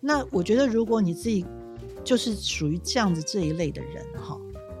[0.00, 1.44] 那我觉得，如果你自己
[2.04, 4.38] 就是属于这样子这一类的人哈，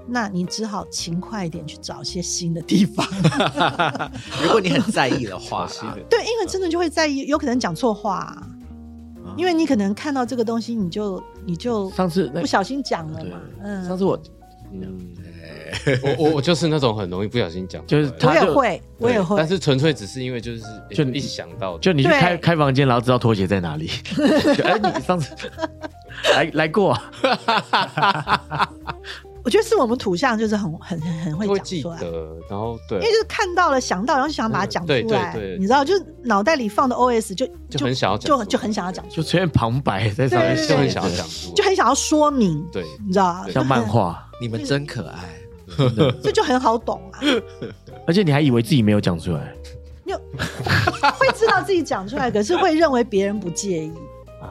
[0.08, 3.06] 那你只好勤快一点去找一些新的地方。
[4.42, 8.46] 如果你很在意的话啦，对，因为真的就会在意，有可能讲错话、啊，
[9.36, 13.40] 因为你可能看到这个东西，你就你就上次不小心讲了嘛。
[13.62, 14.18] 嗯，上次我
[14.72, 14.98] 嗯，
[16.02, 22.18] 我我我就是那种很容易不小心讲就是我他就也会，我也会，但是纯粹只是因为就是就就一想到就你去对。
[22.18, 23.90] 开开房间，然后知道拖鞋在哪里。
[24.56, 25.34] 就哎，你上次
[26.34, 27.10] 来来过啊，
[29.48, 31.98] 我觉得是我们土象就是很很很很会讲出来。
[32.00, 32.98] 得，然后对。
[32.98, 35.18] 因为，就是看到了、想到，然后就想把它讲出来，嗯对。
[35.32, 38.44] 对对你知道，就是脑袋里放的 OS 就就很想要讲出来。
[38.44, 43.46] 就就很想要讲出就出现旁白在上面就很想要讲出，就很想要说明，对，你知道吗？
[43.50, 45.18] 像漫画， 你们真可爱。
[46.22, 47.20] 这 就很好懂啊，
[48.06, 49.54] 而且你还以为自己没有讲出来，
[50.04, 50.18] 你有。
[51.18, 53.92] 会知道自己讲出来，可是会认为别人不介意。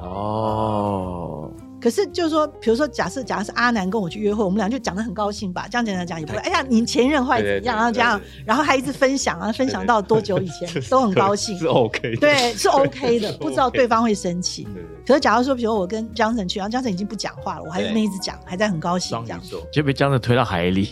[0.01, 6.39] 哦，可是就是说，比如说，假设假设是阿南跟我去约会，我们俩就讲的很高兴吧，这样讲讲讲也不会。
[6.39, 7.53] 哎呀，你前任后来怎样？
[7.53, 14.67] 对对对然后这样然后还一直分享啊，分享到多久以前都很高兴 是，OK 的，对，是 OK 的， 不知道对方会生气。
[15.07, 19.41] 可是假如说，比如我跟江晨去，然后江晨已经不讲话了，我还是那一直讲，还在很高兴这样。
[19.71, 20.83] 就被这样子推到海里，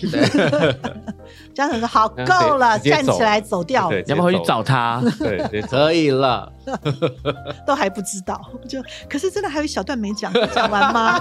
[1.54, 3.90] 江晨说：“好， 嗯够了，站起来走掉。
[3.90, 5.02] 对，要不要回去找他？
[5.20, 6.50] 对，可以了。
[7.68, 11.20] 都还不知道，就可是真的还有一小段没讲，讲完吗？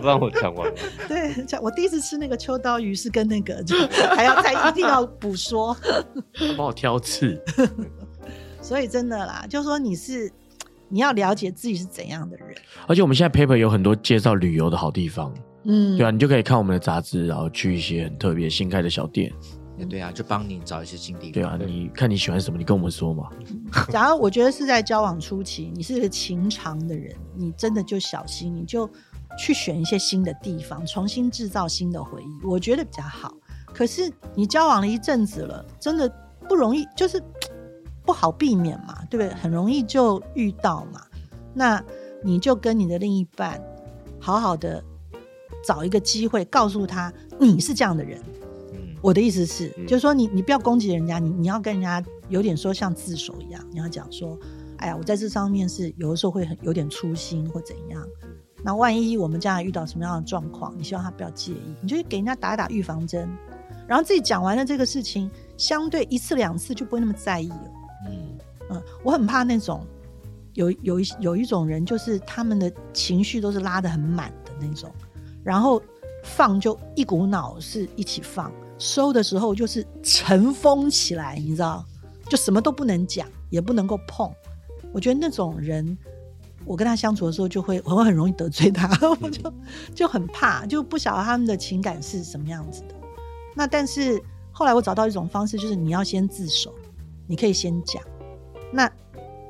[0.00, 0.74] 不让我讲完了。
[1.08, 3.76] 对，讲我第一次吃那个秋刀鱼是跟那个，就
[4.14, 5.76] 还要再一定要补说，
[6.56, 7.42] 帮我挑刺，
[8.62, 10.32] 所以真的啦，就说你是
[10.94, 19.32] 你要了解自己是怎样的人，而且我们现在 paper 有很多介绍旅游的好地方，嗯，对啊，你就可以看我们的杂志，然后去一些很特别新开的小店，
[19.90, 21.32] 对啊，就帮你找一些新地方。
[21.32, 23.28] 对啊，你看你喜欢什么，你跟我们说嘛。
[23.90, 28.88] 假如我觉得是在交往初期，你是个情长的人，你真的就小心，你就
[29.36, 33.34] 去选一些新的地方，重新制造新的回忆，我觉得比较好。
[33.72, 36.08] 可是你交往了一阵子了，真的
[36.48, 37.20] 不容易，就是
[38.04, 39.34] 不好避免嘛，对不对？
[39.40, 41.00] 很容易就遇到嘛。
[41.52, 41.82] 那
[42.22, 43.62] 你就跟你的另一半
[44.18, 44.82] 好好的
[45.64, 48.20] 找一个机会，告诉他你是这样的人。
[48.72, 54.38] 嗯，我的意思是，嗯就是说你你不要攻击人家，你你要跟人家有点说像自首一样，你要讲说，
[54.78, 58.04] 哎呀，我在这上面是有的时候会很有点粗心或怎样。
[58.62, 63.28] 那万一我们将来遇到什么样的状况，你希望他不要介意，你就给人家打打预防针，
[63.86, 67.70] 然后自己讲完了这个事情，相对一次两次就不会那么在意了。
[68.70, 69.86] 嗯，嗯，我很怕那种
[70.54, 74.90] 有有一有一种人，就是他们的情绪都是拉得很满的那种，
[75.42, 75.82] 然后
[76.22, 81.84] 放就一股脑是一起放，收的时候就是尘封起来，你知道，
[82.28, 84.30] 就什么都不能讲，也不能够碰。
[84.92, 85.98] 我觉得那种人，
[86.64, 88.88] 我跟他相处的时候就会我会很容易得罪他，
[89.20, 89.52] 我就
[89.94, 92.94] 就很怕，就不晓得他们的情感是什么样子的。
[93.56, 94.22] 那但是
[94.52, 96.72] 后来我找到一种方式，就是你要先自首，
[97.26, 98.00] 你可以先讲。
[98.74, 98.90] 那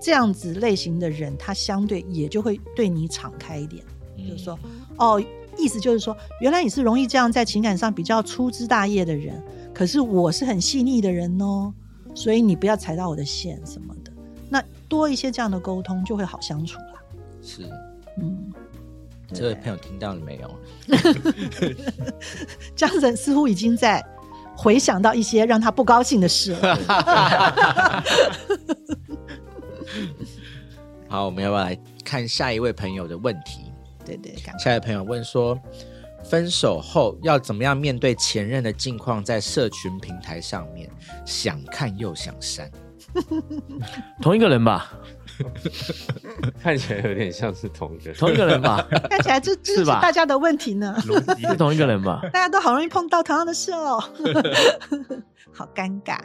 [0.00, 3.82] 这样子类型的人，他相对也就会对你敞开一点，
[4.18, 4.58] 就是说，
[4.98, 5.22] 哦，
[5.56, 11.72] 意思就是说，原来你是容易这样在情感上比较粗枝大叶的人，可是我是很细腻的人哦，
[12.14, 14.12] 所以你不要踩到我的线什么的。
[14.50, 17.02] 那多一些这样的沟通，就会好相处啦。
[17.42, 17.68] 是。
[18.20, 18.52] 嗯，
[19.32, 20.54] 这位朋友听到了没有？
[22.76, 24.04] 江神似乎已经在
[24.56, 26.78] 回想到一些让他不高兴的事了。
[31.08, 33.72] 好，我们要不要来看下一位朋友的问题？
[34.04, 35.58] 对对，下一位朋友问说，
[36.24, 39.22] 分手后要怎么样面对前任的近况？
[39.24, 40.90] 在社群平台上面
[41.24, 42.70] 想看又想删，
[44.20, 44.92] 同一个人吧，
[46.60, 48.18] 看起来有点像是同一个人。
[48.18, 50.96] 同一个人吧，看起来这这是是吧大家的问题呢。
[51.06, 52.20] 逻辑是同一个人吧？
[52.32, 54.02] 大家都好容易碰到同样的事哦，
[55.52, 56.18] 好尴尬。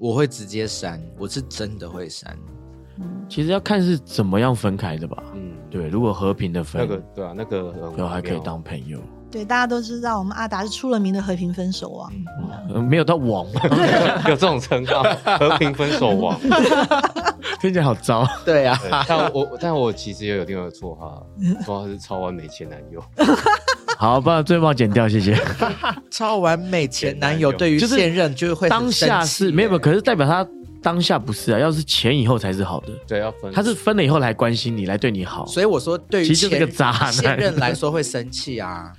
[0.00, 2.34] 我会直接删，我是真的会删。
[2.98, 5.22] 嗯，其实要看是怎么样分开的吧。
[5.34, 8.98] 嗯，对，如果和平的分，那个对啊，那个朋友还可以妙当朋友，
[9.30, 12.10] 对，大家都知道我们阿达是出了名的和平分手王。
[12.72, 13.46] 呃没有到网，
[14.26, 15.02] 有这种称号，
[15.38, 16.38] 和平分手王。
[17.60, 18.26] 听起来好糟。
[18.44, 21.26] 对啊，对但我但我其实也有另外一个绰号，
[21.62, 23.02] 绰号是超完美前男友。
[24.00, 25.38] 好，把最棒剪掉，谢谢。
[26.10, 30.46] 超完美前男友对于就是现任就是会很当下生是没有，没有可是代表他
[30.82, 32.88] 当下不是啊，要是前以后才是好的。
[33.06, 33.52] 对，要分。
[33.52, 35.44] 他是分了以后来关心你，来对你好。
[35.44, 38.90] 所以我说，对于其实就是前个渣男现任来说会生气啊。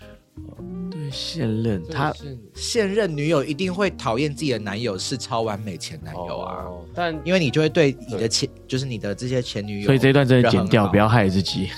[1.12, 11.70] 对现任他是现任女友一定会讨厌自己的男友是超完美前男友啊，哦但因为你就会对你的前，就是你的这些前女友，所以这一段真的剪掉，不要害自己。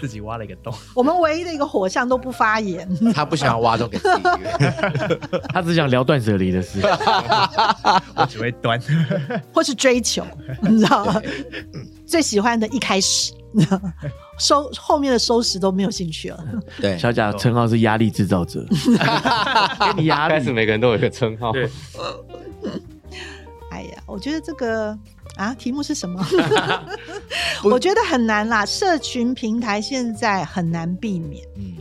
[0.00, 4.22] 自己挖了一个洞， 我们唯一的一个火象都不发言， 他不想要挖洞给自己
[5.52, 6.80] 他只想聊断舍离的事。
[8.14, 8.80] 我只会端。
[9.52, 10.24] 或是追求，
[10.62, 11.20] 你知道吗？
[12.06, 13.32] 最喜欢的一开始，
[14.38, 16.44] 收后面的收拾都没有兴趣了。
[16.80, 18.64] 对，小贾称号是压力制造者，
[19.94, 20.52] 给你压开始。
[20.52, 21.52] 每个人都有一个称号。
[21.52, 21.68] 对
[23.70, 24.96] 哎呀，我觉得这个
[25.36, 26.24] 啊，题目是什么？
[27.62, 31.44] 我觉得很难啦，社群平台现在很难避免。
[31.56, 31.74] 嗯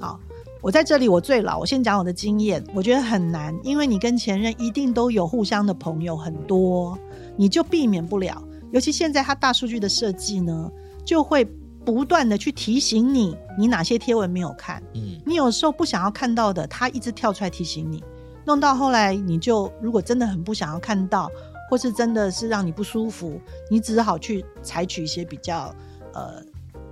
[0.00, 0.18] 好，
[0.60, 6.98] 我在这里我最老，我先讲我的经验，我觉得很难，因为你跟前任一定都有互相的朋友很多，
[7.36, 8.42] 你就避免不了。
[8.70, 10.70] 尤其现在它大数据的设计呢，
[11.04, 11.44] 就会
[11.90, 15.18] 不断的去提醒你，你哪些贴文没有看，嗯。
[15.24, 18.04] 你有时候不想要看到的，他一直跳出来提醒你，
[18.44, 21.30] 弄到后来你就如果真的很不想要看到，
[21.70, 25.74] 或是真的是让你不舒服，你只好去采取一些比较
[26.12, 26.42] 呃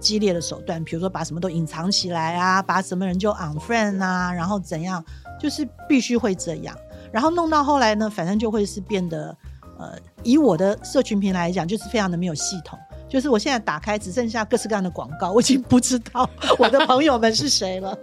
[0.00, 5.04] 激烈的手段，比如说把什么都隐藏起来啊，把什么人就 unfriend 啊，然后怎样，
[5.38, 6.74] 就是必须会这样，
[7.12, 9.37] 然后弄到后来呢，反正就会是变得
[9.78, 12.78] 呃，以我的社群平台来讲，就是非常的没有系统。
[13.08, 17.96] 就是我现在打开只剩下各式各样的广告，我已经不知道 我的朋友们是谁了。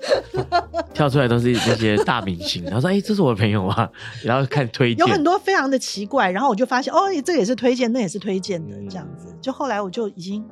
[0.94, 3.90] 跳出来都是那些大明星，然后说：“哎、这是我的朋友啊。
[4.24, 9.28] ”然后看推荐有，很多非常的奇怪，然后我就发现哦，这也是推荐，那也是推荐的，嗯这样子。
[9.42, 10.46] 就后来我就已经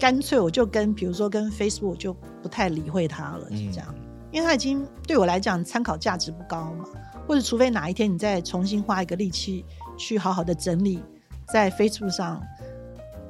[0.00, 2.12] 干脆我就跟比如说跟 Facebook 我就
[2.42, 3.94] 不太理会它了，是这样，
[4.30, 6.84] 因为它已经对我来讲参考价值不高嘛。
[7.24, 9.64] 或者除非哪一天你再重新花一个力气
[9.96, 11.00] 去好好的整理，
[11.52, 12.42] 在 Facebook 上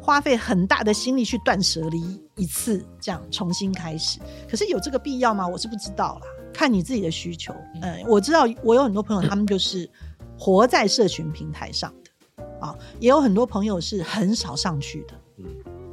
[0.03, 4.19] 花费很大的心力去断舍离一次，这样重新开始。
[4.51, 5.47] 可是有这个必要吗？
[5.47, 7.55] 我是不知道啦，看你自己的需求。
[7.81, 9.89] 嗯，我知道我有很多朋友，他们就是
[10.37, 15.15] 活在社群平台上的啊，也有很多朋友是很少上去的。
[15.39, 15.45] 嗯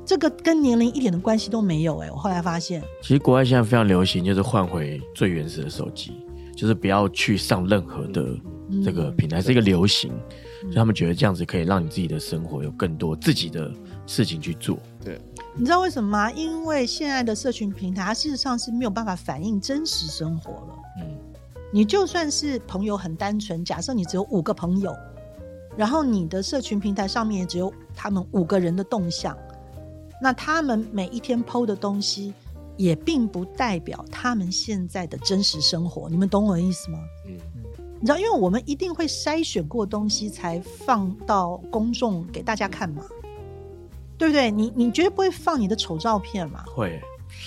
[0.06, 6.14] 这个跟年龄一点的关系都没有哎、我后来发现，其实国外现在非常流行，就是换回最原始的手机，
[6.58, 8.36] 就是不要去上任何的
[8.84, 10.12] 这个平台，是一个流行。
[10.62, 13.72] 所以他们觉得这样子可以让你自己的生活有更多自己的
[14.10, 14.80] 事情去做。
[15.06, 15.22] 对，
[15.56, 16.32] 你知道为什么吗？
[16.32, 20.76] 因为现在的社群平台，它事实上是没有办法反映真实生活了。
[21.00, 21.18] 嗯
[21.72, 24.92] 你就算是朋友很单纯，假设你只有五个朋友，
[25.78, 29.38] 然后你的社群平台上面也只有他们五个人的动向，
[30.20, 32.34] 那他们每一天 PO 的东西，
[32.76, 36.10] 也并不代表他们现在的真实生活。
[36.10, 36.98] 你们懂我的意思吗？
[37.28, 37.38] 嗯
[38.02, 43.04] 你知道，因为我们一定会筛选过东西才放到公众给大家看嘛，
[44.20, 44.52] 对不对？
[44.52, 47.02] 你你绝对不会放你的丑照片嘛，会，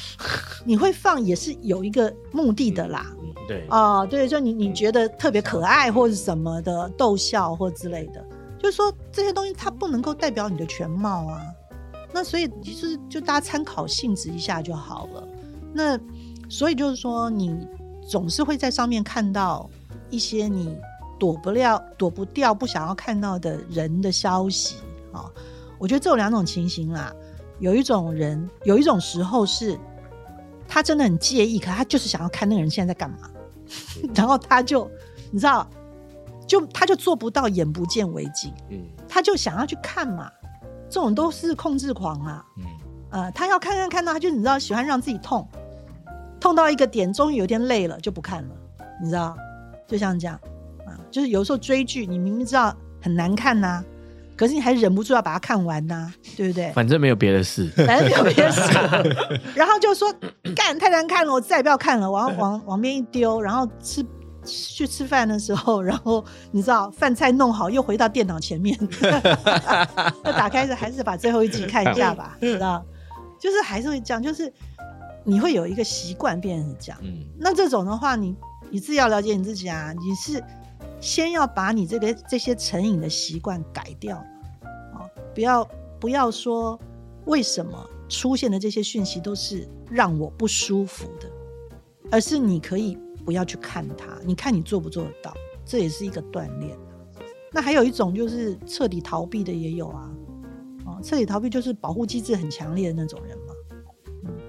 [0.65, 3.07] 你会放也是有一个目的的啦。
[3.23, 8.25] 嗯，对，哦，对，就你你觉得特别可爱或者什么的逗笑或之类的，
[8.59, 11.43] 就是说这些东西它不能够代表你的全貌啊。
[12.15, 15.29] 那所以其实就大家参考性质一下就好了。
[15.73, 15.99] 那
[16.49, 17.55] 所以就是说，你
[18.09, 19.69] 总是会在上面看到
[20.11, 20.77] 一些你
[21.19, 24.77] 躲不了、躲不掉、不想要看到的人的消息
[25.13, 25.31] 啊、
[25.83, 27.13] 我觉得这有两种情形啦。
[27.59, 29.77] 有一种人，有一种时候是
[30.69, 33.29] 他真的很介意，可他就是想要看那个人现在在干嘛。
[34.15, 34.89] 然后他就
[35.33, 35.69] 你知道，
[36.47, 40.31] 就他就做不到眼不见为净，嗯他就想要去看嘛。
[40.89, 42.65] 这种都是控制狂啊，嗯
[43.11, 45.49] 呃，他要看看看到，他就你知道喜欢让自己痛，
[46.39, 48.55] 痛到一个点，终于有一天累了就不看了，
[49.03, 49.37] 你知道，
[49.89, 50.39] 就像这样
[50.87, 53.83] 啊，就是有时候追剧，你明明知道很难看呐、
[54.43, 56.73] 可是你还忍不住要把它看完呐、对不对？
[56.73, 57.69] 反正没有别的事。
[57.87, 58.61] 反正没有别的事，
[59.55, 60.13] 然后就说
[60.57, 64.05] 干太难看了，我再也不要看了，往往往边一丢，然后吃
[64.45, 68.77] 去吃饭的时候，然后你知道饭菜弄好，又回到电脑前面，
[70.25, 72.85] 那打开着还是把最后一集看一下吧，知道？
[73.39, 74.53] 就是还是会这样，就是
[75.25, 76.99] 你会有一个习惯变成这样。
[77.05, 78.35] 嗯那这种的话，你
[78.71, 80.43] 你自己要了解你自己啊，你是
[81.01, 84.25] 先要把你这个这些成瘾的习惯改掉
[85.35, 85.69] 不要
[86.01, 86.79] 不要说
[87.27, 91.29] 为什么出现的这些讯息都是让我不舒服的，
[92.11, 95.33] 而是你可以不要去看它，你看你做不做得到，
[95.65, 96.77] 这也是一个锻炼。
[97.53, 100.11] 那还有一种就是彻底逃避的也有啊，
[100.87, 103.55] 哦，彻底逃避就是保护机制很强烈的那种人嘛。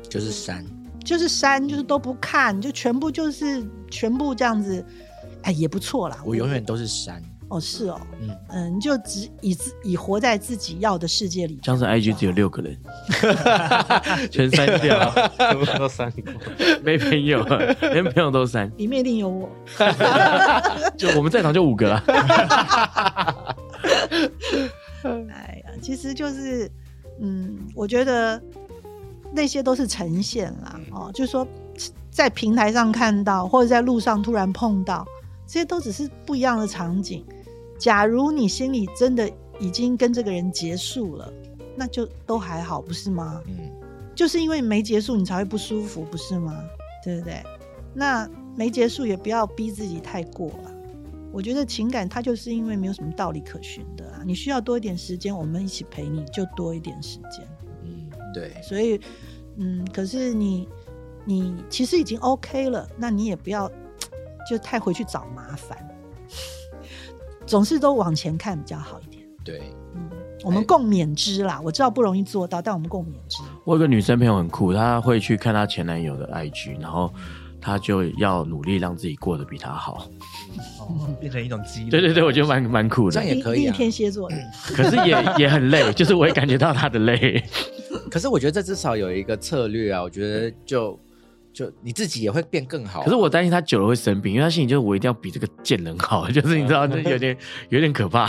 [0.09, 0.65] 就是删，
[1.03, 4.85] 就是删，就是都不看，就全部就是全部这样子，
[5.41, 6.21] 哎，也不错啦。
[6.25, 7.21] 我永远都是删。
[7.53, 11.59] 哦是哦，嗯嗯，你就只以自以活在自己要的世界里。
[11.63, 12.75] 像是 IG 只有六个人，
[14.31, 15.13] 全删掉，
[15.77, 16.33] 都删过。
[16.83, 17.45] 没朋友，
[17.79, 19.47] 连朋友都删，里面一定有我。
[20.97, 22.03] 就我们在场就五个啦。
[25.31, 26.67] 哎呀，其实就是，
[27.21, 28.41] 嗯，我觉得
[29.31, 31.47] 那些都是呈现啦，哦，就是说
[32.09, 35.05] 在平台上看到，或者在路上突然碰到，
[35.45, 37.23] 这些都只是不一样的场景。
[37.83, 39.29] 假如你心里真的
[39.59, 41.33] 已经跟这个人结束了，
[41.75, 43.41] 那就都还好，不是吗？
[43.45, 43.69] 嗯
[44.15, 46.63] 就是因为没结束，你才会不舒服，不是吗？
[47.03, 47.43] 对不对？
[47.93, 48.25] 那
[48.55, 50.71] 没结束也不要逼自己太过了，
[51.33, 57.45] 我觉得情感它就是因为没有什么道理可循的啊，你需要多一点时间，我们一起陪你，就多一点时间。
[57.83, 58.97] 嗯，对，所以，
[59.57, 60.69] 嗯，可是你
[61.25, 63.69] 你其实已经 OK 了，那你也不要
[64.49, 65.77] 就太回去找麻烦，
[67.45, 69.23] 总是都往前看比较好一点。
[69.43, 69.61] 对，
[69.95, 70.09] 嗯，
[70.43, 71.59] 我们共勉之啦。
[71.63, 73.41] 我知道不容易做到，但我们共勉之。
[73.65, 77.13] 我有个女生朋友很酷，她会去看她前男友的 IG，然后
[77.59, 80.07] 她就要努力让自己过得比他好。
[80.79, 81.89] 哦，变成一种激励。
[81.89, 83.37] 对对对，我觉得蛮蛮酷的这样。
[83.37, 84.35] 也可以天蝎座的，
[84.67, 87.43] 可是也也很累， 就是我也感觉到她的累。
[88.09, 90.99] 可是我觉得这至少有一个策略啊，我觉得就
[91.53, 93.03] 就你自己也会变更好啊。
[93.03, 97.37] 可是我担心他久了会生病，因为他心里就是我一定要比这个贱人好， 就是你知道，这有点
[97.69, 98.27] 有点可怕。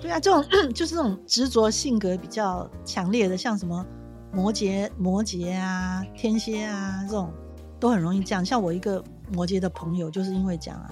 [0.00, 0.44] 对啊，这种
[0.74, 3.86] 就是这种执着性格比较强烈的，像什么
[4.32, 7.32] 摩羯、摩羯啊、天蝎啊这种，
[7.78, 8.44] 都很容易这样。
[8.44, 9.02] 像我一个
[9.32, 10.90] 摩羯的朋友，就是因为这样啊，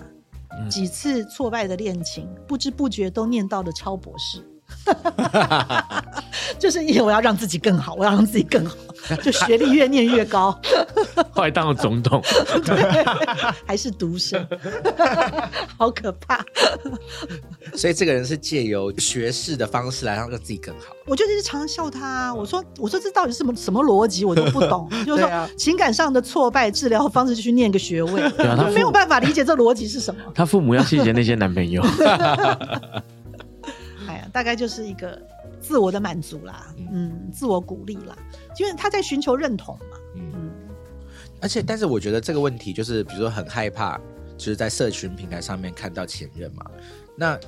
[0.61, 4.45] 嗯几次挫败的恋情，不知不觉都念到了超博士。
[6.59, 8.75] 就是因为我要让自己更好，我要让自己更好，
[9.23, 10.59] 就学历越念越高，
[11.33, 12.23] 后来当了总统，
[13.67, 14.47] 还是独生，
[15.79, 16.45] 好可怕。
[17.75, 20.95] 所以这个人是借由学士的方式来让自己更好。
[21.07, 24.89] 我就一直常笑他、啊，我说我说这到底是什么什么逻辑，我都不懂。
[25.05, 28.23] 就是说、情感上的挫败治疗方式就去念个学位，
[28.75, 30.21] 没有办法理解这逻辑是什么。
[30.35, 31.83] 他父母要谢谢那些男朋友。
[34.35, 35.17] 大概就是一个
[35.61, 38.17] 自我的满足啦，嗯，自我鼓励啦，
[38.59, 39.97] 因为他在寻求认同嘛。
[40.17, 40.51] 嗯，嗯，
[41.41, 43.97] 而且但是我觉得这个问题就是，比如说很害怕，
[44.37, 46.67] 就是在社群平台上面看到前任嘛。
[47.17, 47.39] 那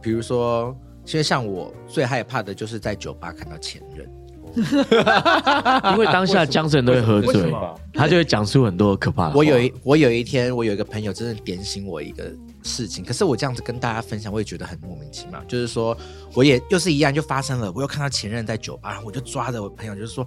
[0.00, 0.72] 比如说，
[1.04, 4.08] 其实像我最害怕的就是在酒吧看到前任。
[5.92, 7.52] 因为当下江神都会喝醉
[7.92, 9.36] 他就会讲出很多可怕的话。
[9.36, 12.32] 我有一我有一天，我有一个朋友真的点醒我一个
[12.66, 15.42] 事情，可是我这样子跟大家分享，我也觉得很莫名其妙。
[15.44, 15.96] 就是说，
[16.34, 20.26] 我也又是一样，就发生了，我又看到前任在酒吧，我就抓着我朋友，就是说，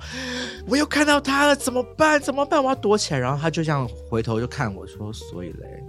[0.65, 2.19] 我又看到他了，怎么办？
[2.19, 2.63] 怎么办？
[2.63, 3.19] 我要躲起来。
[3.19, 5.83] 然后他就这样回头就看我说，所以嘞，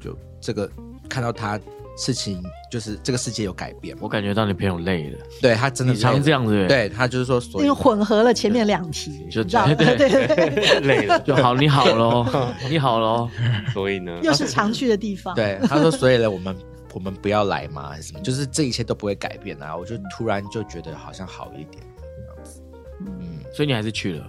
[0.00, 0.70] 就这个
[1.08, 1.60] 看到他
[1.98, 2.40] 事情，
[2.70, 3.96] 就是这个世界有改变。
[4.00, 9.74] 我感觉到你朋友累了，对他真的你常这样，子，对他就是说，所以因为混合了前面两题，就你知道吗？
[9.74, 12.24] 对对对对，累了，就好，你好喽，
[12.70, 13.28] 你好喽。
[13.72, 15.34] 所以呢，又是常去的地方。
[15.34, 16.56] 对，他说，所以呢，我们
[16.94, 17.88] 我们不要来嘛？
[17.88, 18.20] 还是什么？
[18.20, 19.76] 就是这一切都不会改变啊！
[19.76, 22.62] 我就突然就觉得好像好一点，这样子。
[23.00, 24.26] 嗯，所以你还是去了，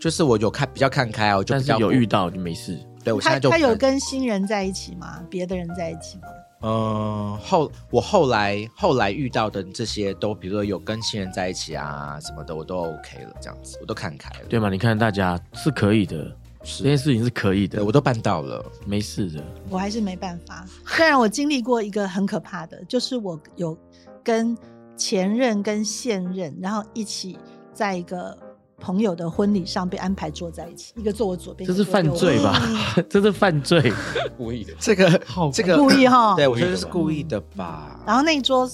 [0.00, 2.78] 就是我有看比较看开啊，我就但比较有遇，到就没事。
[3.02, 5.24] 对我现他在就他有跟新人在一起吗？
[5.30, 6.28] 别的人在一起吗？
[6.62, 14.68] 嗯后我后来后来遇到的这些都，比如说有跟新人在一起啊什么的，我都 OK 了，这样子我都看开了，对吗？
[14.68, 18.64] 你看大家是可以的，这件事情是可以的，我都办到了。
[18.86, 19.42] 没事的。
[19.70, 20.66] 我还是没办法。
[20.86, 23.76] 虽然我经历过一个很可怕的，就是我有
[24.22, 24.56] 跟
[24.96, 27.38] 前任跟现任，然后一起
[27.72, 28.36] 在一个
[28.80, 32.60] 朋友的婚礼上被安排坐在一起，一个坐我左边，这是犯罪吧？
[33.08, 33.92] 这是犯罪。
[34.36, 35.20] 故意的，这个
[35.52, 36.34] 这个故意哈。
[36.34, 38.00] 对我觉得是故意的吧。
[38.06, 38.68] 然后那一桌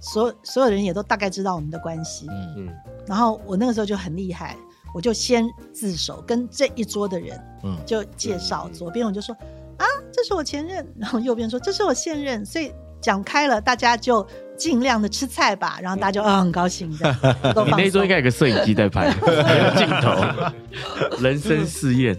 [0.00, 2.68] 所所有人也都大概知道我们的关系，嗯，嗯，
[3.06, 4.56] 然后我那个时候就很厉害，
[4.94, 7.76] 我就先自首，跟这一桌的人嗯。
[7.84, 9.34] 就介绍，左边我就说
[9.76, 14.24] 啊，这是我前任，然后右边说这是我现任，所以讲开了，大家就
[14.58, 17.16] 尽量的吃菜吧，然后大家就啊很高兴的，
[17.64, 22.14] 你那一桌应该有个摄影机在拍， 有镜头，人生试验。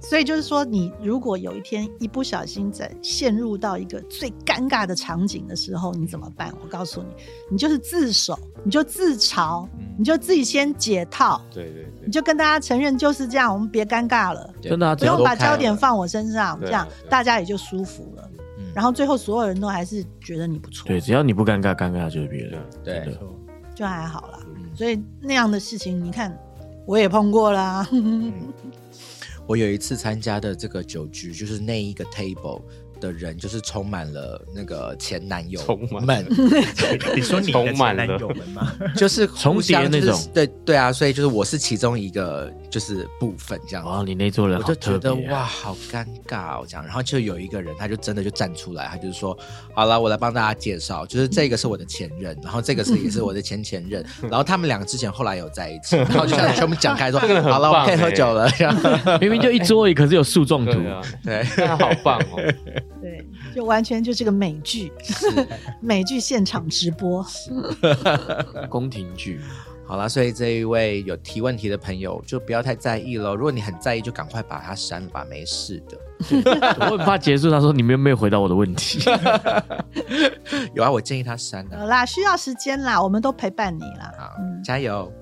[0.00, 6.52] 所以就是说，你如果有一天一不小心在陷入到一个最尴尬的场景的时候，你怎么办？
[6.60, 7.08] 我告诉你，
[7.52, 9.66] 你就是自首，你就自嘲，
[9.96, 11.92] 你就自己先解套，对对对。
[12.04, 18.28] 你，就跟大家承认就是这样，我们别尴尬了，真的啊，不用把焦点放我身上，这样大家也就舒服了。
[18.72, 18.74] 嗯。
[18.74, 22.60] 然后最后所有人都还是觉得你不错，对，只要你不尴尬，尴尬就是别人。
[22.82, 23.16] 对。
[23.74, 24.38] 就还好啦。
[24.54, 24.74] 嗯。
[24.74, 26.36] 所以那样的事情，你看
[26.86, 27.88] 我也碰过啦。
[29.46, 32.62] 我有一次参加的这个酒局，就是那一个 table
[33.02, 36.26] 的人，就是充满了那个前男友充满们，
[37.14, 38.72] 你说你的充满了前男友们吗？
[38.96, 43.90] 就是重叠互相那种对对啊，所以就是我是其中一个就是部分这样子。
[43.90, 46.86] 哇，你那桌人好我就觉得哇，好尴尬哦，这样。
[46.86, 49.36] 然后就有一个人，他就真的就站出来，他就是说，
[49.74, 59.20] 好了，我来帮大家介绍，就是这个是我的前任，然后这个是也是我的前前任， 然后他们两个之前后来有在一起，然后就想全部讲开说， 好了，我们可以棒欸喝酒了，这样。
[59.20, 60.72] 明明就一桌而已，可是有树状图。
[60.72, 62.82] 对啊，对，那好棒哦，对，
[63.54, 64.92] 就完全就是个美剧，
[65.80, 67.24] 美剧现场直播。
[68.68, 69.40] 宫廷剧，
[69.86, 73.34] 好啦，所以这一位有提问题的朋友就不要太在意了。
[73.34, 75.98] 如果你很在意，就赶快把它删了吧，没事的。
[76.80, 79.00] 我很怕结束，他说你们有没有回答我的问题？
[80.74, 84.12] 有啊，我建议他删的、好啦，需要时间啦，我们都陪伴你啦。
[84.18, 85.12] 好，嗯加油！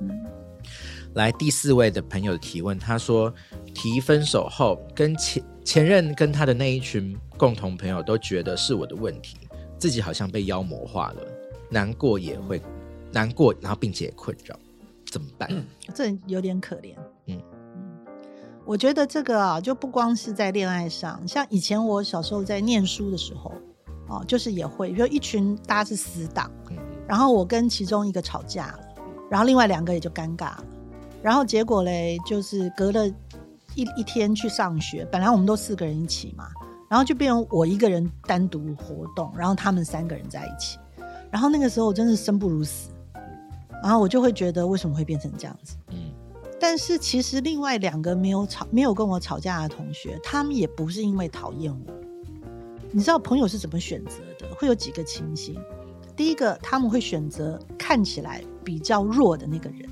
[1.15, 3.35] 来第四位的朋友的提问，他说
[3.75, 9.39] 提分手后，跟前前任跟他的那一群共同朋友都觉得是我的问题，
[9.79, 11.23] 自己好像被妖魔化了，
[11.71, 12.61] 难过也会
[13.11, 14.55] 难过，然后并且也困扰，
[15.11, 15.49] 怎么办？
[15.95, 16.95] 这有点可怜。
[17.29, 17.41] 嗯。
[17.77, 17.83] 嗯，
[18.67, 23.51] 我觉得这个啊，就不光是在恋爱上，像以前我小时候在念书的时候，
[24.09, 26.77] 哦，就是也会，比如一群大家是死党，嗯。
[27.09, 28.81] 然后我跟其中一个吵架了，
[29.31, 30.65] 然后另外两个也就尴尬了，
[31.23, 33.09] 然后结果嘞，就是隔了
[33.75, 36.51] 一一天去上学，本来我们都四个人一起嘛，
[36.91, 40.77] 然后就变成我一个人单独活动，然后他们三个人在一起，
[41.31, 42.91] 然后那个时候我真是生不如死，
[43.81, 45.77] 然后我就会觉得为什么会变成这样子？
[45.93, 46.11] 嗯
[46.63, 51.95] 但是其实另外两个没有吵、没有跟我吵架的同学，他们也不是因为讨厌我。
[52.91, 54.55] 你知道朋友是怎么选择的？
[54.57, 55.59] 会有几个情形。
[56.15, 59.89] 第一个，他们会选择看起来比较弱的那个人。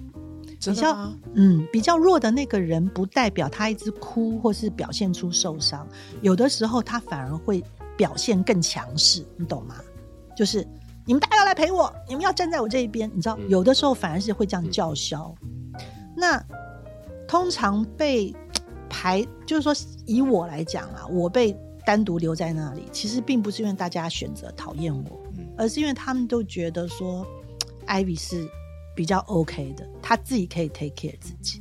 [0.58, 1.16] 真的吗？
[1.34, 5.86] 嗯，比较弱的那个人，不代表他一直哭或是表现出受伤，
[6.20, 7.62] 有的时候他反而会
[7.96, 9.76] 表现更强势，你懂吗？
[10.36, 10.66] 就是
[11.04, 15.34] 你们大家要来陪我，你们要站在我这一边，你知道，嗯有的时候反而是会这样叫嚣。
[16.16, 16.42] 那
[17.26, 18.34] 通常被
[18.88, 19.74] 排，就是说
[20.06, 21.56] 以我来讲啊，我被
[21.86, 27.26] 单独留在那里，其实并不是因为大家选择讨厌我，嗯而是因为他们都觉得说
[27.86, 28.48] ，Ivy 是
[28.98, 31.60] 比较 OK 的，他自己可以 take care 自己。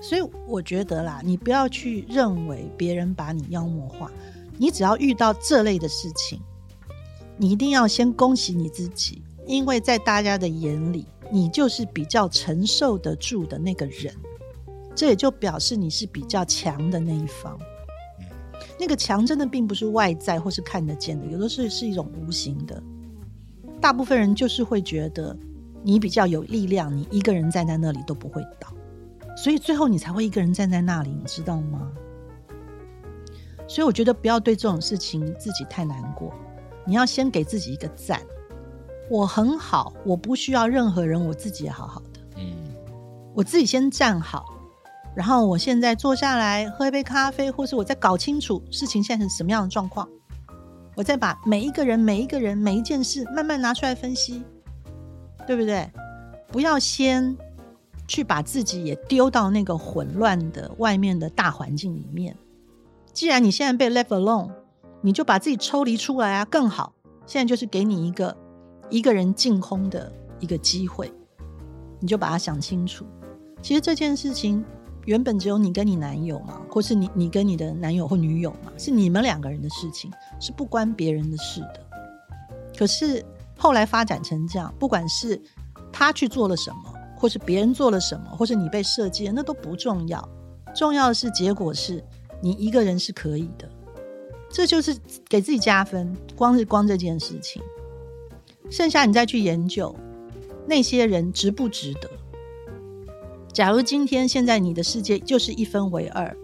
[0.00, 4.10] 所以我觉得啦，你不要去认为别人把你妖魔化，
[4.58, 6.40] 你只要遇到这类的事情，
[7.36, 14.12] 你一定要先恭喜你自己，因为在大家的眼里，你就是比较承受得住的那个人，
[14.96, 17.56] 这也就表示你是比较强的那一方。
[18.80, 22.82] 那个强真的并不是外在或是看得见的，有的是是一种无形的。
[23.80, 25.36] 大部分人就是会觉得
[25.82, 28.68] 你比较有力量，你一个人站在那里都不会倒，
[29.36, 31.90] 所以最后你才会一个人站在那里，你知道吗？
[33.68, 36.32] 所以我觉得不要对这种事情自己太难过，
[36.86, 38.20] 你要先给自己一个赞。
[39.10, 42.54] 我很好，我不需要任何人，我自己也好好的，嗯
[43.34, 44.44] 我自己先站好。
[45.14, 50.08] 然后我现在坐下来喝一杯咖啡，或是我再搞清楚事情现在是什么样的状况，
[50.94, 54.42] 我再把每一个人、每一个人、每一件事慢慢拿出来分析，
[55.46, 55.90] 对不对？
[56.48, 57.36] 不要先
[58.06, 62.36] 去把自己也丢到那个混乱的外面的大环境里面。
[63.12, 64.50] 既然你现在被 left alone，
[65.00, 66.92] 你就把自己抽离出来啊，更好。
[67.26, 68.36] 现在就是给你一个
[68.90, 71.10] 一个人净空的一个机会，
[72.00, 73.06] 你就把它想清楚。
[73.62, 74.64] 其实这件事情
[75.04, 81.80] 原本只有你跟你男友嘛，或是你你跟你的男友或女友嘛，是你们两个人的事情，是不关别人的事的。
[82.76, 83.24] 可是
[83.62, 85.40] 后来发展成这样，不管是
[85.92, 90.28] 他去做了什么，或是别人做了什么，或是你被设计，那都不重要。
[90.74, 92.02] 重要的是结果是
[92.42, 93.70] 你一个人是可以的，
[94.50, 94.96] 这就是
[95.28, 96.12] 给自己加分。
[96.34, 97.62] 光是光这件事情，
[98.68, 99.94] 剩下你再去研究
[100.66, 102.10] 那些人值不值得。
[103.52, 106.36] 假如今天现在你的世界就是一分为二，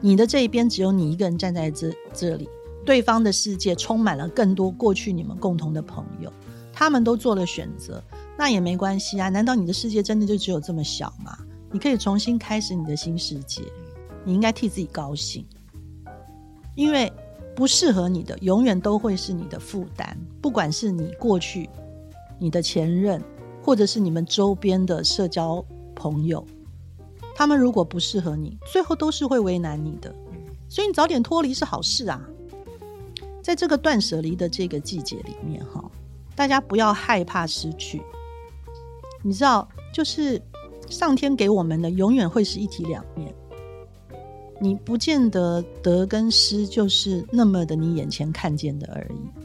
[0.00, 2.48] 你的这一边只有你一个人站在这这里，
[2.90, 6.28] 对方的世界充满了更多过去你们共同的朋友，
[6.72, 8.02] 他们都做了选择，
[8.36, 9.28] 那也没关系啊。
[9.28, 11.38] 难道你的世界真的就只有这么小吗？
[11.70, 13.62] 你可以重新开始你的新世界，
[14.24, 15.46] 你应该替自己高兴，
[16.74, 17.12] 因为
[17.54, 21.70] 不适合你的永远都会是你的负担，不管是你过去、
[22.40, 23.22] 你的前任，
[23.62, 25.64] 或者是你们周边的社交
[25.94, 26.44] 朋友，
[27.36, 30.12] 他们如果不适合你，最后都是会为难你的。
[30.68, 32.20] 所以你早点脱离是好事啊。
[33.42, 35.82] 在这个断舍离的这个季节里面，哈，
[36.34, 38.02] 大家不要害怕失去。
[39.22, 40.40] 你知道，就是
[40.88, 43.34] 上天给我们的永远会是一体两面。
[44.62, 49.42] 你不见得得跟失就是那么的你眼前看见的而已。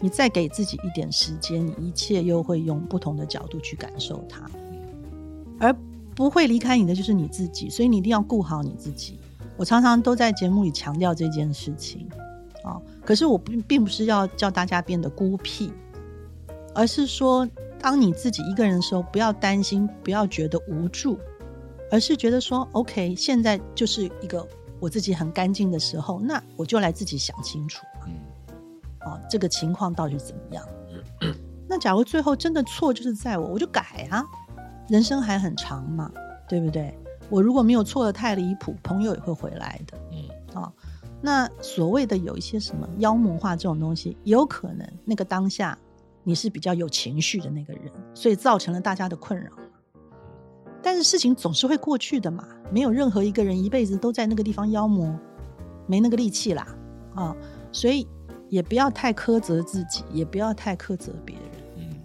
[0.00, 4.48] 你再给自己一点时间，你一切又会用不同的角度去感受它。
[5.58, 5.74] 而
[6.14, 9.18] 不会离开你的就是你自己，所以你一定要顾好你自己。
[9.56, 12.08] 我常常都在节目里强调这件事情
[12.62, 15.72] 啊、可是我并并不是要叫大家变得孤僻，
[16.74, 17.48] 而是说，
[17.80, 21.18] 当你自己一个人的时候，不要担心，不要觉得无助，
[21.90, 24.46] 而是觉得说，OK，现在就是一个
[24.78, 28.14] 我自己很干净的时候，那我就来自己想清楚，嗯
[29.04, 30.64] 哦，这个情况到底是怎么样？
[31.68, 34.22] 那假如最后真的错就是在我，我就改啊，
[34.88, 36.10] 人生还很长嘛，
[36.48, 36.96] 对不对？
[37.30, 39.96] 我如果没有错的太离谱，朋友也会回来的。
[40.10, 40.31] 嗯啊、
[41.24, 45.78] 那所谓的有一些什么妖魔化这种东西，有可能那个当下
[46.24, 49.50] 你是比较有情绪的那个人，所以造成了大家的困扰。
[50.82, 55.16] 但是事情总是会过去的嘛，没有任何一个人一辈子都在那个地方妖魔，
[55.86, 56.66] 没那个力气啦
[57.14, 57.36] 啊，
[57.70, 58.04] 所以
[58.48, 61.44] 也不要太苛责自己，也不要太苛责别人。
[61.76, 62.00] 嗯，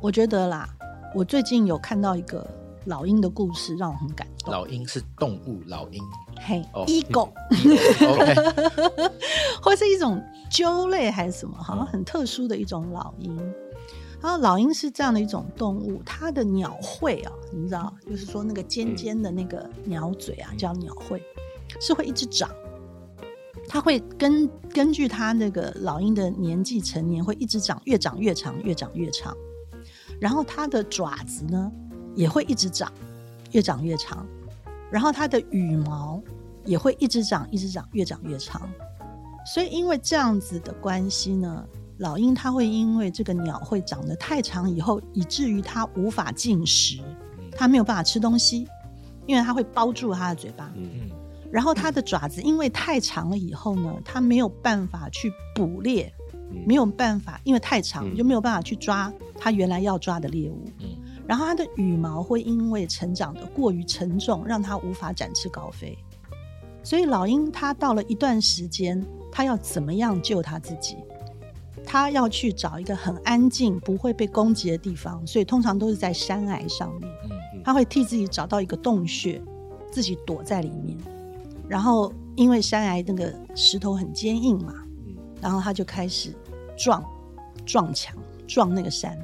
[0.00, 0.68] 我觉得啦，
[1.12, 2.48] 我最近有看到一个
[2.84, 4.52] 老鹰的故事，让我很感动。
[4.52, 6.00] 老鹰是动物，老鹰
[6.46, 7.32] 嘿哦， 一狗。
[9.62, 13.36] 或是一种鸠类还是什么，好像很特殊的一种老鹰。
[14.20, 21.20] 然后老鹰是这样的一种动物，它的鸟喙啊，你知道，就是说那个尖尖的那个鸟嘴啊，叫鸟喙，
[21.80, 22.48] 是会一直长。
[23.68, 29.36] 它会根根据它那个老鹰的年纪成年，会一直长，越长越长，越长越长。
[30.20, 31.70] 然后它的爪子呢，
[32.14, 32.90] 也会一直长，
[33.52, 34.26] 越长越长。
[34.94, 36.22] 然后它的羽毛
[36.64, 38.70] 也会一直长，一直长，越长越长。
[39.44, 41.66] 所以因为这样子的关系呢，
[41.98, 47.00] 老鹰它会因为这个鸟会长得太长以后，以至于它无法进食，
[47.50, 48.68] 它没有办法吃东西，
[49.26, 50.72] 因为它会包住它的嘴巴。
[50.76, 51.10] 嗯嗯
[51.50, 56.14] 然后它的爪子因为太长了以后呢，它没有办法去捕猎，
[56.52, 60.64] 嗯没有办法，因为太长嗯就没有办法去抓它原来要抓的猎物。
[60.78, 60.86] 嗯
[61.26, 65.96] 然后它的羽毛会因为成长的过于沉重，让它无法展翅高飞。
[66.82, 70.96] 所以老鹰它到了一段时间，它要怎么样救它自己？
[71.86, 77.10] 它要去找一个很安静、不会被攻击的地方，所以通常都是在山崖上面。
[77.24, 77.30] 嗯
[77.64, 79.40] 它会替自己找到一个洞穴，
[79.90, 80.98] 自己躲在里面。
[81.66, 84.74] 然后因为山崖那个石头很坚硬嘛，
[85.06, 86.34] 嗯然后他就开始
[86.76, 87.02] 撞
[87.64, 88.14] 撞墙，
[88.46, 89.18] 撞那个山，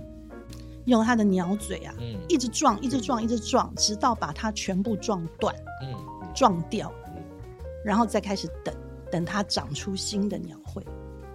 [0.90, 2.20] 用他的鸟嘴啊，嗯。
[2.28, 5.94] 一直撞，一直撞，一直撞，直到把它全部撞断、嗯
[6.34, 7.22] 撞掉嗯，
[7.84, 8.74] 然后再开始等，
[9.10, 10.84] 等它长出新的鸟喙，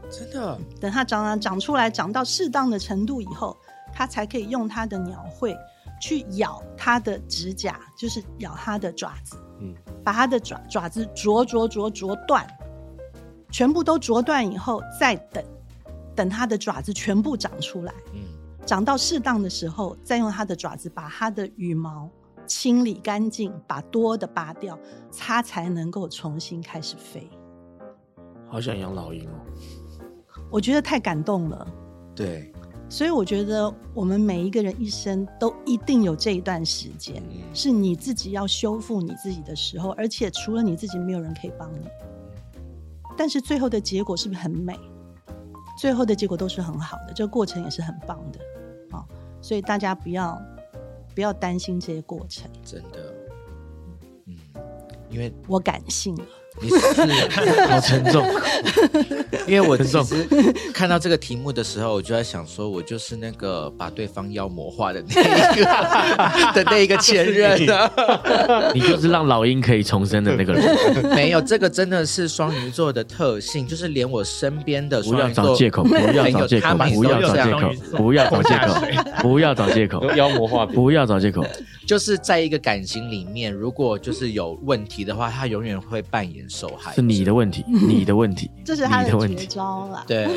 [0.09, 3.57] 真的，等它长长长出来，长到适当的程度以后，
[3.91, 5.53] 它才可以用它的鸟喙
[5.99, 9.73] 去咬它的指甲，就是咬它的爪子，嗯。
[10.03, 12.45] 把它的爪爪子啄啄啄啄断，
[13.51, 15.43] 全部都啄断以后，再等
[16.15, 18.21] 等它的爪子全部长出来，嗯
[18.65, 22.09] 长到适当的时候，再用它的爪子把它的羽毛
[22.47, 24.77] 清理干净，把多的拔掉，
[25.15, 27.29] 它才能够重新开始飞。
[28.47, 29.35] 好想养老鹰哦。
[30.49, 31.67] 我觉得太感动了。
[32.15, 32.51] 对，
[32.89, 41.87] 所以我觉得我们每一个人一生都一定有这一段时间，嗯是你自己要修复你自己的时候，而且除了你自己，没有人可以帮你。
[43.17, 44.79] 但是最后的结果是不是很美？
[45.77, 48.39] 最后的结果都是很好的，这个过程也是很棒的
[48.95, 49.05] 啊、
[49.41, 50.41] 所以大家不要
[51.13, 53.13] 不要担心这些过程，真的，
[54.25, 54.35] 嗯，
[55.09, 56.25] 因为我感性了。
[56.61, 56.75] 你是。
[57.67, 58.25] 好沉重，
[59.47, 60.27] 因为我重其实
[60.73, 65.63] 看到这个题目的时候，我就在想说，我就是那个把对方妖魔化的那一个
[66.63, 67.91] 的那一个前任啊。
[68.73, 71.15] 你就是让老鹰可以重生的那个人。
[71.15, 78.73] 没有，这个真的是双鱼座的特性，就是连我身边的不要双鱼座找借口，不要找借口，不要找借口，不要找借口，
[79.21, 81.45] 不要找借口，妖魔化，不要找借口。
[81.85, 86.95] 就是在一个感情里面，如果就是有问题的话，他永远会扮演受害者。
[86.95, 89.45] 是你的问题， 你的问题，这是他的绝。
[89.45, 90.27] 招啦，对，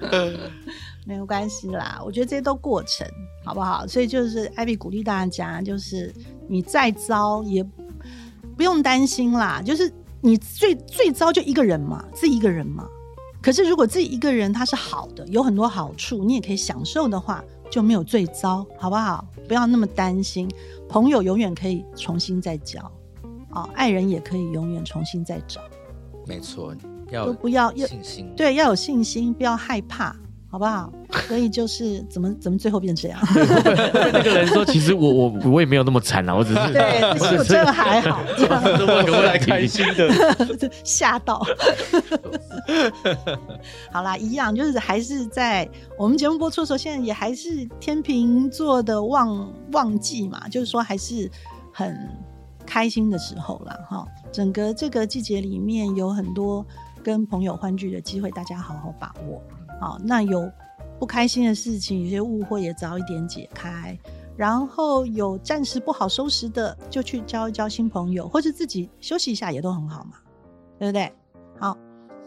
[1.04, 2.00] 没有关系啦。
[2.04, 3.06] 我觉得这些都过程，
[3.44, 3.86] 好不好？
[3.86, 6.14] 所以就是艾比鼓励大家，就是
[6.48, 7.64] 你再糟也
[8.56, 9.60] 不用担心啦。
[9.64, 12.86] 就是你最最糟就一个人嘛，自己一个人嘛。
[13.42, 19.24] 可是如果自己一个人他是好的，有很多好处，你也可以享受的话，就没有最糟，好不好？
[19.46, 20.50] 不要那么担心。
[20.88, 22.80] 朋友永远可以重新再交，
[23.50, 25.60] 哦，爱人也可以永远重新再找，
[26.26, 26.74] 没错，
[27.10, 28.32] 要都不要有信心。
[28.36, 30.16] 对，要有信心，不要害怕，
[30.50, 30.92] 好不好？
[31.28, 33.20] 所以就是怎么怎么最后变这样？
[33.32, 39.66] 那个人说，其实我我我也没有那么惨啊，我只是对，其实我真的还好，这样是问个问题。
[39.68, 40.10] 心的。
[40.82, 41.40] 吓到。
[43.92, 51.30] 好啦，一样就是还是在我们节目播出的时候，现在也还是天秤座的旺旺季嘛，就是说还是
[51.72, 51.96] 很
[52.66, 53.78] 开心的时候啦。
[53.88, 54.04] 哈。
[54.32, 56.66] 整个这个季节里面有很多
[57.04, 59.40] 跟朋友欢聚的机会，大家好好把握。
[59.80, 60.48] 好，那有
[60.98, 63.98] 不开心的事情，有些误会也早一点解开。
[64.36, 70.12] 然后有暂时不好收拾的，就去交一交新朋友，或者自己休息一下也都很好嘛，
[70.78, 71.12] 对不对？
[71.58, 71.76] 好，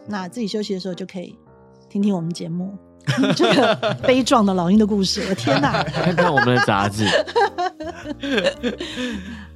[0.06, 1.36] 那自己休息的时候就可以
[1.88, 2.76] 听听我们节目，
[3.34, 5.26] 这个 悲壮的老鹰的故事。
[5.28, 5.82] 我天哪！
[5.90, 7.04] 看看我们的杂志，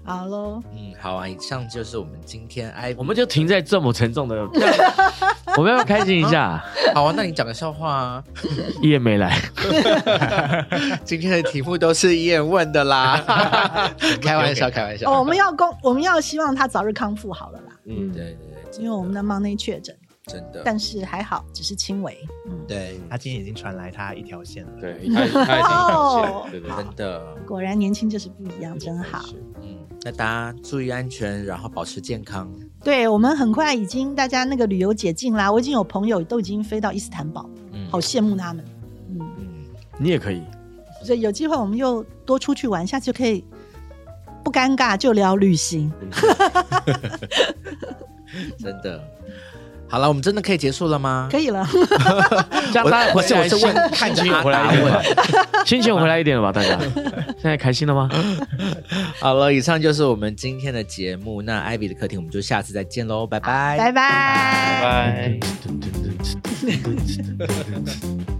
[0.02, 4.36] 好喽，嗯，好啊，以上就是我们今天 Ivy，我们就停在这么沉重的，
[5.58, 6.62] 我们要开心一下。
[6.94, 8.24] 好啊，那你讲个笑话啊。
[8.80, 9.36] 一言没来，
[11.04, 13.20] 今天的题目都是伊人问的啦，
[14.22, 15.10] 开玩笑，开玩笑。
[15.10, 18.36] 哦，我们要公，我们要希望他早日康复好了啦，嗯，对对
[18.72, 19.94] 对，因为我们的忙内确诊，
[20.26, 22.16] 真的，但是还好，只是轻微。
[22.48, 24.70] 嗯，对，他今天已经传来他一条线了。
[24.80, 26.42] 对，他他已经表哦。
[26.44, 29.24] 现，对对真的，果然年轻就是不一样，真好。
[29.62, 32.48] 嗯，那大家注意安全，然后保持健康。
[32.84, 38.64] 对我们很快已经大家那个旅游解禁啦，我已经有朋友都已经飞到伊斯坦堡，嗯好羡慕他们。
[39.10, 39.64] 嗯，嗯，
[39.98, 40.42] 你也可以。
[41.04, 43.44] 所以有机会我们又多出去玩，下次就可以
[44.44, 45.90] 不尴尬就聊旅行。
[48.58, 49.02] 真的。
[49.88, 51.28] 好了，我们真的可以结束了吗？
[51.30, 51.66] 可以了，
[52.72, 55.02] 这样大家不是，回来我是问心看心情回来达问一点吧。，
[55.66, 56.52] 心情回来一点了吧？
[56.52, 56.78] 大家
[57.40, 58.08] 现在开心了吗？
[59.20, 61.42] 好了，以上就是我们今天的节目。
[61.42, 65.38] 那艾比的客厅，我们就下次再见喽，拜拜，拜拜。
[68.30, 68.37] 拜。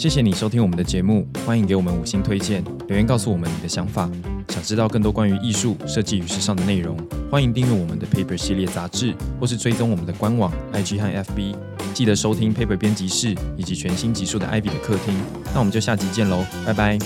[0.00, 4.08] 谢谢你收听我们的节目，欢迎给我们五星推荐，留言告诉我们你的想法。
[4.48, 6.96] 想知道更多关于艺术、设计与时尚的内容，
[7.30, 11.54] 欢迎订阅我们的 Paper 系列杂志，或是追踪我们的官网、IG 和 FB。
[11.92, 15.14] 记得收听 Paper 编辑室以及全新集数的 Ivy 的客厅。
[15.52, 16.98] 那我们就下集见喽，拜拜。